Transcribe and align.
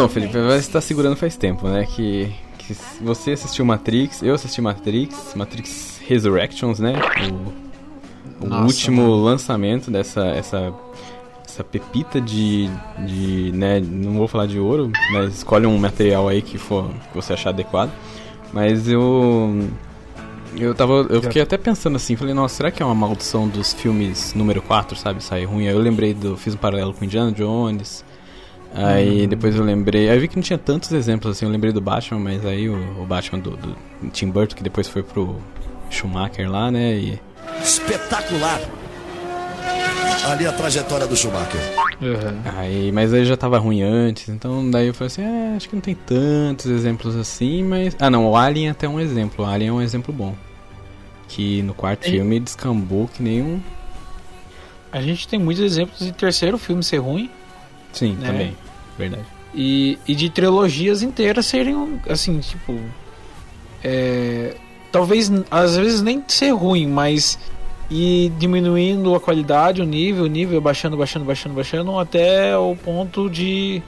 Então, 0.00 0.08
Felipe, 0.08 0.32
você 0.32 0.60
está 0.60 0.80
segurando 0.80 1.14
faz 1.14 1.36
tempo, 1.36 1.68
né? 1.68 1.84
Que, 1.84 2.32
que 2.56 2.74
você 3.02 3.32
assistiu 3.32 3.66
Matrix, 3.66 4.22
eu 4.22 4.34
assisti 4.34 4.58
Matrix, 4.62 5.34
Matrix 5.34 6.00
Resurrections, 6.06 6.78
né? 6.80 6.94
O, 8.40 8.46
o 8.46 8.48
Nossa, 8.48 8.64
último 8.64 9.02
mano. 9.02 9.22
lançamento 9.22 9.90
dessa 9.90 10.24
essa, 10.28 10.72
essa 11.44 11.62
pepita 11.62 12.18
de, 12.18 12.70
de, 13.06 13.52
né? 13.52 13.78
Não 13.78 14.14
vou 14.14 14.26
falar 14.26 14.46
de 14.46 14.58
ouro, 14.58 14.90
mas 15.12 15.34
escolhe 15.34 15.66
um 15.66 15.76
material 15.76 16.30
aí 16.30 16.40
que 16.40 16.56
for 16.56 16.88
que 16.88 17.14
você 17.14 17.34
achar 17.34 17.50
adequado. 17.50 17.90
Mas 18.54 18.88
eu 18.88 19.68
eu 20.56 20.74
tava. 20.74 21.06
Eu 21.10 21.20
fiquei 21.20 21.42
até 21.42 21.58
pensando 21.58 21.96
assim, 21.96 22.16
falei, 22.16 22.32
nossa, 22.32 22.54
será 22.54 22.70
que 22.70 22.82
é 22.82 22.86
uma 22.86 22.94
maldição 22.94 23.46
dos 23.46 23.74
filmes 23.74 24.32
número 24.32 24.62
4, 24.62 24.96
sabe? 24.96 25.22
Sair 25.22 25.44
ruim. 25.44 25.68
Aí 25.68 25.74
eu 25.74 25.78
lembrei 25.78 26.14
do. 26.14 26.38
Fiz 26.38 26.54
um 26.54 26.56
paralelo 26.56 26.94
com 26.94 27.04
Indiana 27.04 27.30
Jones. 27.32 28.02
Aí 28.74 29.24
hum. 29.24 29.28
depois 29.28 29.56
eu 29.56 29.64
lembrei. 29.64 30.08
Aí 30.08 30.16
eu 30.16 30.20
vi 30.20 30.28
que 30.28 30.36
não 30.36 30.42
tinha 30.42 30.58
tantos 30.58 30.92
exemplos 30.92 31.36
assim, 31.36 31.44
eu 31.44 31.50
lembrei 31.50 31.72
do 31.72 31.80
Batman, 31.80 32.20
mas 32.20 32.44
aí 32.46 32.68
o, 32.68 33.02
o 33.02 33.06
Batman 33.06 33.40
do, 33.40 33.56
do, 33.56 33.76
Tim 34.12 34.30
Burton, 34.30 34.56
que 34.56 34.62
depois 34.62 34.86
foi 34.88 35.02
pro 35.02 35.36
Schumacher 35.90 36.50
lá, 36.50 36.70
né? 36.70 36.94
E... 36.94 37.20
Espetacular! 37.62 38.60
Ali 40.30 40.46
a 40.46 40.52
trajetória 40.52 41.06
do 41.06 41.16
Schumacher. 41.16 41.60
Uhum. 42.00 42.40
Aí, 42.56 42.92
mas 42.92 43.12
aí 43.12 43.24
já 43.24 43.36
tava 43.36 43.58
ruim 43.58 43.82
antes, 43.82 44.28
então 44.28 44.70
daí 44.70 44.86
eu 44.86 44.94
falei 44.94 45.06
assim, 45.06 45.22
é, 45.22 45.56
acho 45.56 45.68
que 45.68 45.74
não 45.74 45.80
tem 45.80 45.94
tantos 45.94 46.66
exemplos 46.66 47.16
assim, 47.16 47.64
mas. 47.64 47.96
Ah 47.98 48.10
não, 48.10 48.26
o 48.26 48.36
Alien 48.36 48.68
é 48.68 48.70
até 48.70 48.88
um 48.88 49.00
exemplo. 49.00 49.44
O 49.44 49.48
Alien 49.48 49.70
é 49.70 49.72
um 49.72 49.82
exemplo 49.82 50.14
bom. 50.14 50.34
Que 51.26 51.62
no 51.62 51.74
quarto 51.74 52.02
tem... 52.02 52.12
filme 52.12 52.38
descambou 52.38 53.08
que 53.08 53.22
nem 53.22 53.42
um. 53.42 53.60
A 54.92 55.00
gente 55.00 55.26
tem 55.26 55.38
muitos 55.38 55.62
exemplos 55.62 56.00
de 56.00 56.12
terceiro 56.12 56.58
filme 56.58 56.82
ser 56.82 56.98
ruim. 56.98 57.30
Sim, 57.92 58.14
né? 58.14 58.26
também. 58.26 58.56
Verdade. 58.98 59.24
E, 59.54 59.98
e 60.06 60.14
de 60.14 60.30
trilogias 60.30 61.02
inteiras 61.02 61.46
serem, 61.46 62.00
assim, 62.08 62.38
tipo. 62.38 62.78
É, 63.82 64.54
talvez, 64.92 65.30
às 65.50 65.76
vezes, 65.76 66.02
nem 66.02 66.22
ser 66.28 66.50
ruim, 66.50 66.86
mas 66.86 67.38
e 67.90 68.30
diminuindo 68.38 69.14
a 69.14 69.20
qualidade, 69.20 69.82
o 69.82 69.84
nível, 69.84 70.24
o 70.24 70.28
nível 70.28 70.60
baixando, 70.60 70.96
baixando, 70.96 71.24
baixando, 71.24 71.54
baixando, 71.54 71.98
até 71.98 72.56
o 72.56 72.76
ponto 72.76 73.28
de 73.28 73.82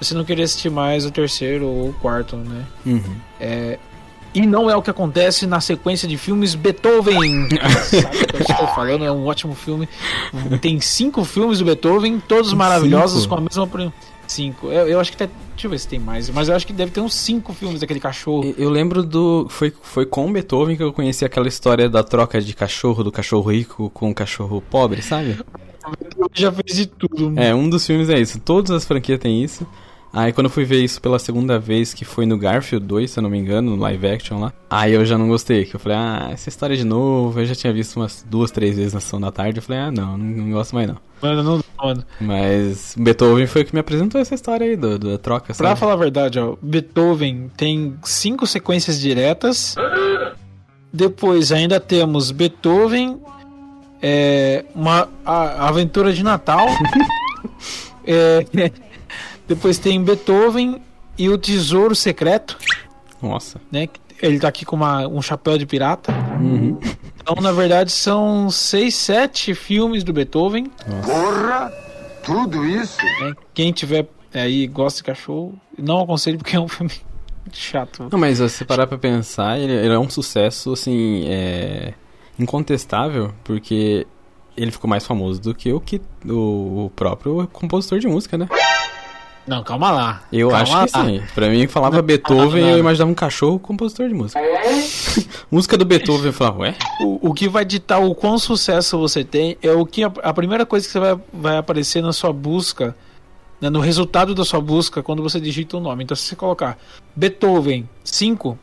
você 0.00 0.14
não 0.14 0.24
querer 0.24 0.44
assistir 0.44 0.70
mais 0.70 1.04
o 1.04 1.10
terceiro 1.10 1.66
ou 1.66 1.90
o 1.90 1.92
quarto, 1.94 2.36
né? 2.36 2.64
Uhum. 2.86 3.16
É, 3.38 3.78
e 4.34 4.46
não 4.46 4.68
é 4.68 4.76
o 4.76 4.82
que 4.82 4.90
acontece 4.90 5.46
na 5.46 5.60
sequência 5.60 6.08
de 6.08 6.18
filmes 6.18 6.54
Beethoven. 6.54 7.48
Sabe 7.88 8.24
o 8.24 8.26
que 8.26 8.36
eu 8.36 8.40
estou 8.40 8.66
falando? 8.68 9.04
É 9.04 9.12
um 9.12 9.26
ótimo 9.26 9.54
filme. 9.54 9.88
Tem 10.60 10.80
cinco 10.80 11.24
filmes 11.24 11.60
do 11.60 11.64
Beethoven, 11.64 12.20
todos 12.26 12.52
maravilhosos, 12.52 13.22
cinco? 13.22 13.34
com 13.36 13.40
a 13.40 13.44
mesma. 13.44 13.92
Cinco. 14.26 14.66
Eu, 14.68 14.88
eu 14.88 15.00
acho 15.00 15.12
que 15.12 15.22
até. 15.22 15.32
Deixa 15.52 15.66
eu 15.66 15.70
ver 15.70 15.78
se 15.78 15.86
tem 15.86 16.00
mais. 16.00 16.28
Mas 16.30 16.48
eu 16.48 16.56
acho 16.56 16.66
que 16.66 16.72
deve 16.72 16.90
ter 16.90 17.00
uns 17.00 17.14
cinco 17.14 17.52
filmes 17.52 17.80
daquele 17.80 18.00
cachorro. 18.00 18.44
Eu, 18.44 18.64
eu 18.64 18.70
lembro 18.70 19.02
do. 19.02 19.46
Foi, 19.48 19.72
foi 19.82 20.04
com 20.04 20.32
Beethoven 20.32 20.76
que 20.76 20.82
eu 20.82 20.92
conheci 20.92 21.24
aquela 21.24 21.46
história 21.46 21.88
da 21.88 22.02
troca 22.02 22.40
de 22.40 22.54
cachorro, 22.54 23.04
do 23.04 23.12
cachorro 23.12 23.50
rico 23.52 23.90
com 23.90 24.10
o 24.10 24.14
cachorro 24.14 24.60
pobre, 24.68 25.00
sabe? 25.02 25.38
Já 26.32 26.50
fez 26.50 26.76
de 26.76 26.86
tudo. 26.86 27.26
Mano. 27.26 27.40
É, 27.40 27.54
um 27.54 27.68
dos 27.68 27.86
filmes 27.86 28.08
é 28.08 28.18
isso. 28.18 28.40
Todas 28.40 28.70
as 28.70 28.84
franquias 28.84 29.20
têm 29.20 29.44
isso. 29.44 29.66
Aí 30.14 30.32
quando 30.32 30.44
eu 30.44 30.50
fui 30.50 30.64
ver 30.64 30.82
isso 30.82 31.00
pela 31.00 31.18
segunda 31.18 31.58
vez, 31.58 31.92
que 31.92 32.04
foi 32.04 32.24
no 32.24 32.38
Garfield 32.38 32.86
2, 32.86 33.10
se 33.10 33.18
eu 33.18 33.22
não 33.22 33.28
me 33.28 33.36
engano, 33.36 33.74
no 33.74 33.82
live 33.82 34.06
action 34.06 34.38
lá, 34.38 34.52
aí 34.70 34.92
eu 34.92 35.04
já 35.04 35.18
não 35.18 35.26
gostei, 35.26 35.64
que 35.64 35.74
eu 35.74 35.80
falei, 35.80 35.98
ah, 35.98 36.28
essa 36.32 36.48
história 36.48 36.76
de 36.76 36.84
novo, 36.84 37.40
eu 37.40 37.44
já 37.44 37.54
tinha 37.54 37.72
visto 37.72 37.96
umas 37.96 38.24
duas, 38.30 38.52
três 38.52 38.76
vezes 38.76 38.94
na 38.94 39.00
sessão 39.00 39.20
da 39.20 39.32
tarde, 39.32 39.58
eu 39.58 39.62
falei, 39.62 39.82
ah, 39.82 39.90
não, 39.90 40.16
não, 40.16 40.52
gosto 40.52 40.72
mais 40.72 40.86
não. 40.86 40.98
Mano, 41.20 41.42
não, 41.42 41.64
mano. 41.82 42.04
Mas 42.20 42.94
Beethoven 42.96 43.48
foi 43.48 43.62
o 43.62 43.64
que 43.64 43.74
me 43.74 43.80
apresentou 43.80 44.20
essa 44.20 44.36
história 44.36 44.64
aí 44.64 44.76
do, 44.76 44.96
da 44.98 45.18
troca, 45.18 45.52
sabe? 45.52 45.68
Pra 45.68 45.74
falar 45.74 45.94
a 45.94 45.96
verdade, 45.96 46.38
ó, 46.38 46.54
Beethoven 46.62 47.50
tem 47.56 47.96
cinco 48.04 48.46
sequências 48.46 49.00
diretas, 49.00 49.74
depois 50.92 51.50
ainda 51.50 51.80
temos 51.80 52.30
Beethoven, 52.30 53.20
é, 54.00 54.64
uma 54.76 55.08
a 55.26 55.66
aventura 55.66 56.12
de 56.12 56.22
Natal, 56.22 56.68
é, 58.06 58.46
depois 59.46 59.78
tem 59.78 60.02
Beethoven 60.02 60.80
e 61.18 61.28
o 61.28 61.38
Tesouro 61.38 61.94
Secreto. 61.94 62.56
Nossa. 63.22 63.60
Né? 63.70 63.88
Ele 64.22 64.38
tá 64.38 64.48
aqui 64.48 64.64
com 64.64 64.76
uma, 64.76 65.06
um 65.06 65.20
chapéu 65.20 65.58
de 65.58 65.66
pirata. 65.66 66.12
Uhum. 66.40 66.78
Então, 67.16 67.42
na 67.42 67.52
verdade, 67.52 67.90
são 67.90 68.50
seis, 68.50 68.94
sete 68.94 69.54
filmes 69.54 70.04
do 70.04 70.12
Beethoven. 70.12 70.70
Nossa. 70.86 71.08
Porra! 71.08 71.72
Tudo 72.24 72.64
isso? 72.66 72.98
É, 73.22 73.34
quem 73.52 73.70
tiver 73.70 74.08
aí 74.32 74.66
gosta 74.66 74.98
de 74.98 75.04
cachorro, 75.04 75.54
não 75.78 76.00
aconselho 76.00 76.38
porque 76.38 76.56
é 76.56 76.60
um 76.60 76.68
filme 76.68 76.92
chato. 77.52 78.08
Não, 78.10 78.18
mas 78.18 78.38
se 78.50 78.64
parar 78.64 78.86
pra 78.86 78.98
pensar, 78.98 79.58
ele, 79.58 79.72
ele 79.72 79.94
é 79.94 79.98
um 79.98 80.08
sucesso, 80.08 80.72
assim, 80.72 81.24
é, 81.28 81.92
incontestável, 82.38 83.32
porque 83.44 84.06
ele 84.56 84.70
ficou 84.70 84.88
mais 84.88 85.06
famoso 85.06 85.40
do 85.40 85.54
que 85.54 85.72
o, 85.72 85.80
que, 85.80 86.00
o, 86.26 86.86
o 86.86 86.92
próprio 86.94 87.46
compositor 87.52 87.98
de 87.98 88.06
música, 88.06 88.38
né? 88.38 88.48
Não, 89.46 89.62
calma 89.62 89.90
lá. 89.90 90.22
Eu 90.32 90.48
calma 90.48 90.62
acho 90.62 90.72
lá. 90.72 90.86
que 90.86 91.10
sim. 91.10 91.22
Pra 91.34 91.48
mim, 91.48 91.66
falava 91.66 91.96
não, 91.96 92.02
Beethoven, 92.02 92.62
não, 92.62 92.68
não, 92.68 92.76
eu 92.76 92.78
imaginava 92.78 93.10
um 93.10 93.14
cachorro 93.14 93.58
compositor 93.58 94.08
de 94.08 94.14
música. 94.14 94.40
música 95.50 95.76
do 95.76 95.84
Beethoven, 95.84 96.26
eu 96.26 96.32
falava, 96.32 96.60
ué? 96.60 96.74
O, 97.00 97.30
o 97.30 97.34
que 97.34 97.48
vai 97.48 97.64
ditar 97.64 97.98
o 97.98 98.14
quão 98.14 98.38
sucesso 98.38 98.98
você 98.98 99.22
tem 99.22 99.58
é 99.62 99.72
o 99.72 99.84
que 99.84 100.02
a, 100.02 100.12
a 100.22 100.32
primeira 100.32 100.64
coisa 100.64 100.86
que 100.86 100.92
você 100.92 100.98
vai, 100.98 101.18
vai 101.32 101.56
aparecer 101.58 102.02
na 102.02 102.12
sua 102.12 102.32
busca, 102.32 102.96
né, 103.60 103.68
no 103.68 103.80
resultado 103.80 104.34
da 104.34 104.44
sua 104.44 104.60
busca, 104.60 105.02
quando 105.02 105.22
você 105.22 105.38
digita 105.38 105.76
o 105.76 105.80
nome. 105.80 106.04
Então, 106.04 106.16
se 106.16 106.24
você 106.24 106.36
colocar 106.36 106.78
Beethoven 107.14 107.88
5, 108.02 108.58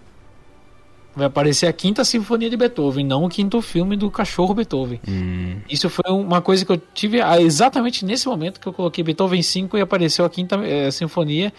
vai 1.16 1.28
aparecer 1.28 1.68
a 1.68 1.74
quinta 1.74 2.04
sinfonia 2.04 2.50
de 2.50 2.58
Beethoven, 2.58 3.06
não 3.06 3.26
o 3.26 3.30
quinto 3.30 3.62
filme 3.62 3.96
do 3.96 4.10
cachorro 4.10 4.54
Beethoven. 4.54 5.00
Hum. 5.08 5.58
Isso 5.70 5.90
foi 5.90 6.12
uma 6.12 6.42
coisa 6.42 6.66
que 6.66 6.72
eu 6.72 6.78
tive 6.78 7.20
exatamente 7.40 8.06
nesse 8.06 8.28
momento 8.28 8.60
que 8.60 8.68
eu 8.68 8.74
coloquei 8.74 9.04
Beethoven 9.04 9.42
5 9.42 9.78
e 9.78 9.82
apareceu 9.82 10.26
a 10.26 10.30
quinta 10.30 10.56
é, 10.66 10.90
sinfonia. 10.92 11.54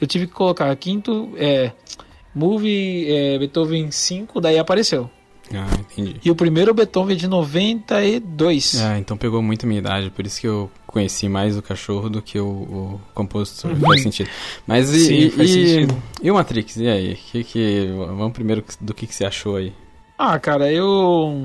Eu 0.00 0.06
tive 0.06 0.26
que 0.26 0.32
colocar 0.32 0.74
quinto 0.76 1.32
é, 1.36 1.72
movie 2.34 3.06
é, 3.10 3.38
Beethoven 3.38 3.90
5, 3.90 4.40
daí 4.40 4.58
apareceu. 4.58 5.10
Ah, 5.52 5.68
entendi. 5.78 6.20
E 6.24 6.30
o 6.30 6.34
primeiro 6.34 6.72
Beethoven 6.72 7.14
é 7.14 7.18
de 7.18 7.28
92. 7.28 8.80
Ah, 8.80 8.98
então 8.98 9.16
pegou 9.16 9.42
muito 9.42 9.66
a 9.66 9.68
minha 9.68 9.80
idade, 9.80 10.10
por 10.10 10.24
isso 10.24 10.40
que 10.40 10.46
eu 10.46 10.70
conheci 10.86 11.28
mais 11.28 11.56
o 11.56 11.62
cachorro 11.62 12.08
do 12.08 12.22
que 12.22 12.38
o, 12.38 12.46
o 12.46 13.00
compositor. 13.14 13.72
Uhum. 13.72 13.80
Faz 13.80 14.02
sentido. 14.02 14.30
Mas 14.66 14.90
e, 14.92 15.30
Sim, 15.30 15.42
e, 15.42 15.88
e, 16.22 16.30
o 16.30 16.34
Matrix? 16.34 16.76
E 16.76 16.88
aí? 16.88 17.14
Que, 17.16 17.44
que, 17.44 17.86
vamos 17.96 18.32
primeiro 18.32 18.64
do 18.80 18.94
que, 18.94 19.06
que 19.06 19.14
você 19.14 19.24
achou 19.24 19.56
aí? 19.56 19.72
Ah, 20.16 20.38
cara, 20.38 20.72
eu. 20.72 21.36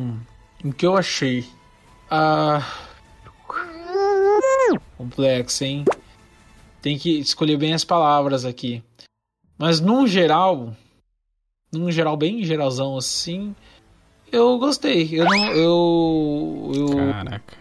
O 0.64 0.74
que 0.74 0.86
eu 0.86 0.96
achei? 0.96 1.46
Ah. 2.10 2.64
Complexo, 4.98 5.64
hein? 5.64 5.86
Tem 6.82 6.98
que 6.98 7.20
escolher 7.20 7.58
bem 7.58 7.74
as 7.74 7.84
palavras 7.84 8.46
aqui. 8.46 8.84
Mas 9.58 9.80
num 9.80 10.08
geral. 10.08 10.76
Num 11.72 11.92
geral, 11.92 12.16
bem 12.16 12.44
geralzão 12.44 12.98
assim. 12.98 13.56
Eu 14.32 14.58
gostei. 14.58 15.10
Eu 15.12 15.26
não. 15.26 15.46
Eu. 15.48 16.72
eu... 16.76 16.96
Caraca. 16.96 17.60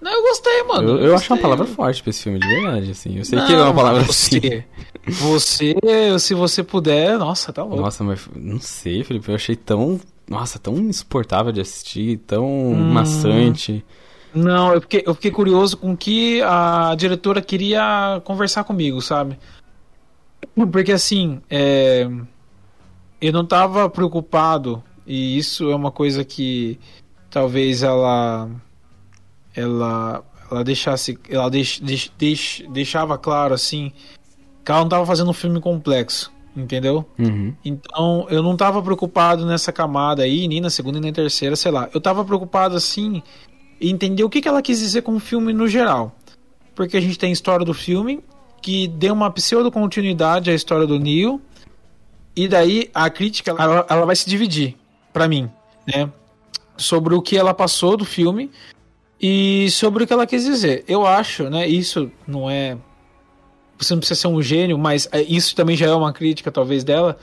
Não, 0.00 0.12
eu 0.12 0.22
gostei, 0.22 0.62
mano. 0.62 0.88
Eu, 0.88 0.96
eu, 0.98 1.04
eu 1.06 1.14
acho 1.16 1.32
uma 1.32 1.40
palavra 1.40 1.66
forte 1.66 2.02
pra 2.02 2.10
esse 2.10 2.22
filme, 2.22 2.38
de 2.38 2.46
verdade, 2.46 2.90
assim. 2.90 3.18
Eu 3.18 3.24
sei 3.24 3.38
não, 3.38 3.46
que 3.46 3.52
é 3.52 3.60
uma 3.60 3.74
palavra 3.74 4.04
você, 4.04 4.64
assim. 5.06 5.12
Você, 5.12 5.74
se 6.20 6.34
você 6.34 6.62
puder, 6.62 7.18
nossa, 7.18 7.52
tá 7.52 7.62
louco. 7.62 7.82
Nossa, 7.82 8.04
mas 8.04 8.28
não 8.36 8.60
sei, 8.60 9.02
Felipe. 9.02 9.28
Eu 9.28 9.34
achei 9.34 9.56
tão. 9.56 10.00
Nossa, 10.28 10.58
tão 10.58 10.76
insuportável 10.76 11.50
de 11.50 11.60
assistir, 11.60 12.18
tão 12.18 12.46
hum, 12.46 12.92
maçante. 12.92 13.84
Não, 14.34 14.74
eu 14.74 14.80
fiquei, 14.82 15.02
eu 15.06 15.14
fiquei 15.14 15.30
curioso 15.30 15.76
com 15.76 15.96
que 15.96 16.42
a 16.42 16.94
diretora 16.96 17.40
queria 17.40 18.20
conversar 18.24 18.64
comigo, 18.64 19.00
sabe? 19.00 19.38
Porque 20.70 20.92
assim, 20.92 21.40
é, 21.48 22.06
eu 23.20 23.32
não 23.32 23.44
tava 23.44 23.88
preocupado 23.88 24.82
e 25.08 25.38
isso 25.38 25.70
é 25.70 25.74
uma 25.74 25.90
coisa 25.90 26.22
que 26.22 26.78
talvez 27.30 27.82
ela 27.82 28.50
ela 29.56 30.22
ela 30.50 30.62
deixasse 30.62 31.18
ela 31.30 31.50
deix, 31.50 31.80
deix, 31.80 32.12
deix, 32.18 32.62
deixava 32.68 33.16
claro 33.16 33.54
assim 33.54 33.90
que 34.62 34.70
ela 34.70 34.80
não 34.80 34.86
estava 34.86 35.06
fazendo 35.06 35.30
um 35.30 35.34
filme 35.34 35.60
complexo 35.62 36.30
entendeu? 36.54 37.06
Uhum. 37.18 37.54
então 37.64 38.26
eu 38.28 38.42
não 38.42 38.52
estava 38.52 38.82
preocupado 38.82 39.46
nessa 39.46 39.72
camada 39.72 40.24
aí 40.24 40.46
nem 40.46 40.60
na 40.60 40.68
segunda 40.68 41.00
nem 41.00 41.10
na 41.10 41.14
terceira 41.14 41.56
sei 41.56 41.72
lá. 41.72 41.88
Eu 41.94 41.98
estava 41.98 42.22
preocupado 42.22 42.76
assim 42.76 43.22
em 43.80 43.90
entender 43.90 44.24
o 44.24 44.28
que, 44.28 44.42
que 44.42 44.48
ela 44.48 44.60
quis 44.60 44.78
dizer 44.78 45.02
com 45.02 45.16
o 45.16 45.20
filme 45.20 45.54
no 45.54 45.68
geral. 45.68 46.14
Porque 46.74 46.96
a 46.96 47.00
gente 47.00 47.18
tem 47.18 47.30
a 47.30 47.32
história 47.32 47.64
do 47.64 47.72
filme 47.72 48.20
que 48.60 48.88
deu 48.88 49.14
uma 49.14 49.30
pseudo 49.30 49.70
continuidade 49.70 50.50
à 50.50 50.54
história 50.54 50.86
do 50.86 50.98
Neil 50.98 51.40
e 52.36 52.46
daí 52.46 52.90
a 52.92 53.08
crítica 53.08 53.52
ela, 53.58 53.86
ela 53.88 54.04
vai 54.04 54.16
se 54.16 54.28
dividir 54.28 54.76
para 55.18 55.26
mim, 55.26 55.50
né? 55.84 56.08
Sobre 56.76 57.12
o 57.12 57.20
que 57.20 57.36
ela 57.36 57.52
passou 57.52 57.96
do 57.96 58.04
filme 58.04 58.52
e 59.20 59.68
sobre 59.72 60.04
o 60.04 60.06
que 60.06 60.12
ela 60.12 60.28
quis 60.28 60.44
dizer. 60.44 60.84
Eu 60.86 61.04
acho, 61.04 61.50
né? 61.50 61.66
Isso 61.66 62.08
não 62.24 62.48
é 62.48 62.76
você 63.76 63.94
não 63.94 64.00
precisa 64.00 64.20
ser 64.20 64.28
um 64.28 64.42
gênio, 64.42 64.78
mas 64.78 65.08
é, 65.12 65.22
isso 65.22 65.54
também 65.54 65.76
já 65.76 65.86
é 65.86 65.92
uma 65.92 66.12
crítica, 66.12 66.50
talvez, 66.50 66.82
dela, 66.82 67.16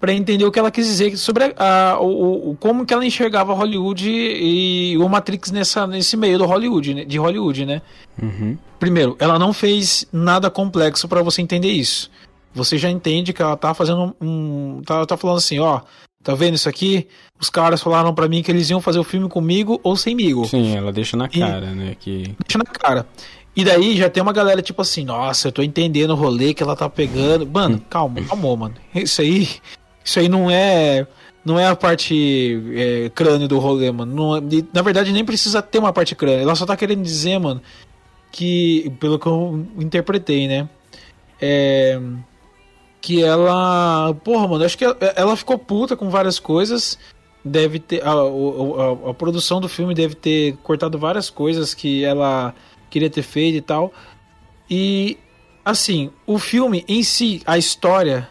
para 0.00 0.12
entender 0.12 0.44
o 0.44 0.50
que 0.50 0.58
ela 0.58 0.70
quis 0.70 0.86
dizer 0.86 1.16
sobre 1.16 1.54
a, 1.56 1.98
o, 2.00 2.50
o, 2.50 2.56
como 2.56 2.84
que 2.84 2.92
ela 2.92 3.04
enxergava 3.04 3.54
Hollywood 3.54 4.10
e 4.10 4.96
o 4.98 5.08
Matrix 5.08 5.50
nessa, 5.50 5.86
nesse 5.86 6.16
meio 6.16 6.38
do 6.38 6.44
Hollywood, 6.44 6.94
né, 6.94 7.04
de 7.04 7.18
Hollywood, 7.18 7.64
né? 7.64 7.80
Uhum. 8.20 8.58
Primeiro, 8.78 9.16
ela 9.18 9.38
não 9.38 9.52
fez 9.52 10.06
nada 10.12 10.50
complexo 10.50 11.08
para 11.08 11.22
você 11.22 11.40
entender 11.40 11.70
isso. 11.70 12.10
Você 12.54 12.76
já 12.76 12.90
entende 12.90 13.32
que 13.32 13.40
ela 13.40 13.56
tá 13.56 13.72
fazendo 13.72 14.14
um. 14.20 14.82
Tá, 14.84 15.06
tá 15.06 15.16
falando 15.16 15.38
assim, 15.38 15.58
ó. 15.58 15.80
Tá 16.22 16.34
vendo 16.34 16.54
isso 16.54 16.68
aqui? 16.68 17.08
Os 17.40 17.50
caras 17.50 17.82
falaram 17.82 18.14
para 18.14 18.28
mim 18.28 18.42
que 18.42 18.50
eles 18.50 18.70
iam 18.70 18.80
fazer 18.80 18.98
o 18.98 19.04
filme 19.04 19.28
comigo 19.28 19.80
ou 19.82 19.96
semigo. 19.96 20.46
Sim, 20.46 20.76
ela 20.76 20.92
deixa 20.92 21.16
na 21.16 21.28
cara, 21.28 21.66
e, 21.66 21.74
né? 21.74 21.96
Que... 21.98 22.34
Deixa 22.46 22.58
na 22.58 22.64
cara. 22.64 23.06
E 23.56 23.64
daí 23.64 23.96
já 23.96 24.08
tem 24.08 24.22
uma 24.22 24.32
galera 24.32 24.62
tipo 24.62 24.80
assim, 24.80 25.04
nossa, 25.04 25.48
eu 25.48 25.52
tô 25.52 25.62
entendendo 25.62 26.10
o 26.10 26.14
rolê 26.14 26.54
que 26.54 26.62
ela 26.62 26.76
tá 26.76 26.88
pegando. 26.88 27.46
Mano, 27.46 27.76
hum. 27.76 27.80
calma, 27.90 28.22
calma, 28.22 28.56
mano. 28.56 28.74
Isso 28.94 29.20
aí. 29.20 29.48
Isso 30.04 30.20
aí 30.20 30.28
não 30.28 30.48
é. 30.50 31.06
Não 31.44 31.58
é 31.58 31.66
a 31.66 31.74
parte 31.74 32.62
é, 32.76 33.10
crânio 33.12 33.48
do 33.48 33.58
rolê, 33.58 33.90
mano. 33.90 34.14
Não, 34.14 34.48
na 34.72 34.82
verdade, 34.82 35.12
nem 35.12 35.24
precisa 35.24 35.60
ter 35.60 35.78
uma 35.78 35.92
parte 35.92 36.14
crânio. 36.14 36.42
Ela 36.42 36.54
só 36.54 36.64
tá 36.64 36.76
querendo 36.76 37.02
dizer, 37.02 37.38
mano, 37.38 37.60
que. 38.30 38.92
Pelo 39.00 39.18
que 39.18 39.26
eu 39.26 39.66
interpretei, 39.76 40.46
né? 40.46 40.68
É 41.40 42.00
que 43.02 43.22
ela. 43.22 44.14
Porra, 44.24 44.46
mano, 44.46 44.64
acho 44.64 44.78
que 44.78 44.84
ela 45.16 45.36
ficou 45.36 45.58
puta 45.58 45.96
com 45.96 46.08
várias 46.08 46.38
coisas. 46.38 46.96
Deve 47.44 47.80
ter. 47.80 48.00
A, 48.06 48.12
a, 48.12 49.10
a, 49.10 49.14
produção 49.14 49.60
do 49.60 49.68
filme 49.68 49.92
deve 49.92 50.14
ter 50.14 50.56
cortado 50.62 50.96
várias 50.96 51.28
coisas 51.28 51.74
que 51.74 52.04
ela 52.04 52.54
queria 52.88 53.10
ter 53.10 53.22
feito 53.22 53.56
e 53.56 53.60
tal. 53.60 53.92
E. 54.70 55.18
Assim, 55.64 56.10
o 56.26 56.40
filme 56.40 56.84
em 56.88 57.04
si, 57.04 57.40
a 57.46 57.56
história, 57.56 58.28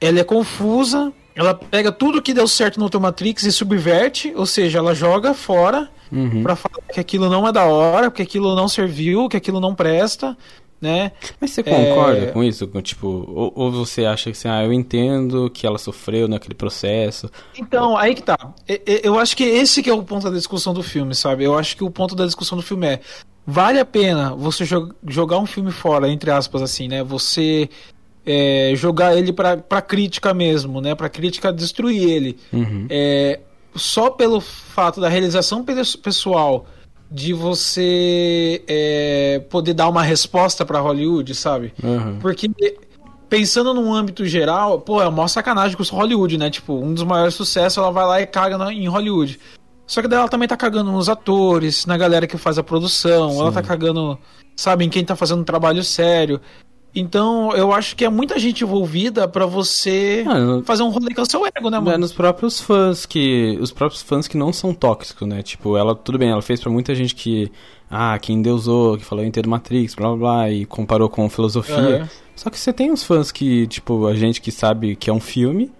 ela 0.00 0.18
é 0.18 0.24
confusa. 0.24 1.12
Ela 1.34 1.54
pega 1.54 1.90
tudo 1.90 2.22
que 2.22 2.34
deu 2.34 2.46
certo 2.46 2.78
no 2.78 2.84
Automatrix 2.84 3.42
e 3.42 3.50
subverte, 3.50 4.32
ou 4.36 4.46
seja, 4.46 4.78
ela 4.78 4.94
joga 4.94 5.34
fora 5.34 5.90
uhum. 6.12 6.42
para 6.42 6.54
falar 6.54 6.86
que 6.92 7.00
aquilo 7.00 7.28
não 7.28 7.48
é 7.48 7.50
da 7.50 7.64
hora, 7.64 8.10
que 8.10 8.22
aquilo 8.22 8.54
não 8.54 8.68
serviu, 8.68 9.28
que 9.28 9.36
aquilo 9.36 9.58
não 9.60 9.74
presta 9.74 10.36
né? 10.84 11.12
Mas 11.40 11.50
você 11.50 11.62
concorda 11.62 12.26
é... 12.26 12.26
com 12.26 12.44
isso? 12.44 12.66
Tipo, 12.82 13.08
ou, 13.08 13.52
ou, 13.56 13.72
você 13.72 14.04
acha 14.04 14.24
que 14.24 14.36
assim, 14.36 14.48
ah, 14.48 14.62
eu 14.62 14.72
entendo 14.72 15.48
que 15.48 15.66
ela 15.66 15.78
sofreu 15.78 16.28
naquele 16.28 16.54
processo? 16.54 17.30
Então, 17.58 17.96
aí 17.96 18.14
que 18.14 18.22
tá. 18.22 18.36
Eu 19.02 19.18
acho 19.18 19.34
que 19.34 19.42
esse 19.42 19.82
que 19.82 19.88
é 19.88 19.94
o 19.94 20.02
ponto 20.02 20.30
da 20.30 20.36
discussão 20.36 20.74
do 20.74 20.82
filme, 20.82 21.14
sabe? 21.14 21.42
Eu 21.42 21.58
acho 21.58 21.74
que 21.74 21.82
o 21.82 21.90
ponto 21.90 22.14
da 22.14 22.26
discussão 22.26 22.56
do 22.56 22.62
filme 22.62 22.86
é 22.86 23.00
vale 23.46 23.78
a 23.78 23.84
pena 23.84 24.34
você 24.34 24.64
jogar 25.08 25.38
um 25.38 25.46
filme 25.46 25.72
fora, 25.72 26.08
entre 26.08 26.30
aspas, 26.30 26.60
assim, 26.60 26.86
né? 26.86 27.02
Você 27.02 27.68
é, 28.26 28.72
jogar 28.74 29.16
ele 29.16 29.32
pra, 29.32 29.56
pra 29.56 29.80
crítica 29.80 30.34
mesmo, 30.34 30.82
né? 30.82 30.94
Pra 30.94 31.08
crítica 31.08 31.50
destruir 31.50 32.08
ele. 32.08 32.38
Uhum. 32.52 32.86
É, 32.90 33.40
só 33.74 34.10
pelo 34.10 34.40
fato 34.40 35.00
da 35.00 35.08
realização 35.08 35.64
pessoal 36.02 36.66
de 37.10 37.32
você 37.32 38.62
é, 38.66 39.42
poder 39.50 39.74
dar 39.74 39.88
uma 39.88 40.02
resposta 40.02 40.64
para 40.64 40.80
Hollywood, 40.80 41.34
sabe? 41.34 41.72
Uhum. 41.82 42.18
Porque 42.18 42.50
pensando 43.28 43.74
num 43.74 43.92
âmbito 43.92 44.24
geral, 44.26 44.80
pô, 44.80 45.02
é 45.02 45.08
uma 45.08 45.28
sacanagem 45.28 45.76
com 45.76 45.82
Hollywood, 45.82 46.38
né? 46.38 46.50
Tipo, 46.50 46.74
um 46.74 46.94
dos 46.94 47.02
maiores 47.02 47.34
sucessos, 47.34 47.78
ela 47.78 47.90
vai 47.90 48.06
lá 48.06 48.20
e 48.20 48.26
caga 48.26 48.56
na, 48.56 48.72
em 48.72 48.88
Hollywood. 48.88 49.38
Só 49.86 50.00
que 50.00 50.08
daí 50.08 50.18
ela 50.18 50.28
também 50.28 50.48
tá 50.48 50.56
cagando 50.56 50.90
nos 50.90 51.08
atores, 51.08 51.84
na 51.84 51.96
galera 51.96 52.26
que 52.26 52.38
faz 52.38 52.58
a 52.58 52.62
produção, 52.62 53.30
Sim. 53.30 53.40
ela 53.40 53.52
tá 53.52 53.62
cagando, 53.62 54.18
sabe, 54.56 54.84
em 54.84 54.88
quem 54.88 55.04
tá 55.04 55.14
fazendo 55.14 55.40
um 55.40 55.44
trabalho 55.44 55.82
sério. 55.84 56.40
Então, 56.94 57.52
eu 57.56 57.72
acho 57.72 57.96
que 57.96 58.04
é 58.04 58.08
muita 58.08 58.38
gente 58.38 58.62
envolvida 58.62 59.26
para 59.26 59.46
você 59.46 60.24
ah, 60.28 60.62
fazer 60.64 60.84
um 60.84 60.90
rolê 60.90 61.12
com 61.12 61.22
o 61.22 61.26
seu 61.28 61.44
ego, 61.44 61.68
né, 61.68 61.78
mano? 61.80 61.90
É 61.90 61.98
nos 61.98 62.12
próprios 62.12 62.60
fãs 62.60 63.04
que. 63.04 63.58
Os 63.60 63.72
próprios 63.72 64.00
fãs 64.02 64.28
que 64.28 64.36
não 64.36 64.52
são 64.52 64.72
tóxicos, 64.72 65.26
né? 65.26 65.42
Tipo, 65.42 65.76
ela, 65.76 65.94
tudo 65.94 66.18
bem, 66.18 66.30
ela 66.30 66.42
fez 66.42 66.60
para 66.60 66.70
muita 66.70 66.94
gente 66.94 67.14
que. 67.14 67.50
Ah, 67.90 68.18
que 68.18 68.32
endeusou, 68.32 68.96
que 68.96 69.04
falou 69.04 69.24
inteiro 69.24 69.48
Matrix, 69.48 69.94
blá 69.94 70.08
blá 70.08 70.16
blá, 70.16 70.50
e 70.50 70.64
comparou 70.64 71.08
com 71.08 71.28
filosofia. 71.28 72.08
É. 72.08 72.08
Só 72.36 72.48
que 72.48 72.58
você 72.58 72.72
tem 72.72 72.90
uns 72.90 73.02
fãs 73.02 73.30
que, 73.30 73.66
tipo, 73.66 74.06
a 74.06 74.14
gente 74.14 74.40
que 74.40 74.50
sabe 74.50 74.96
que 74.96 75.10
é 75.10 75.12
um 75.12 75.20
filme 75.20 75.70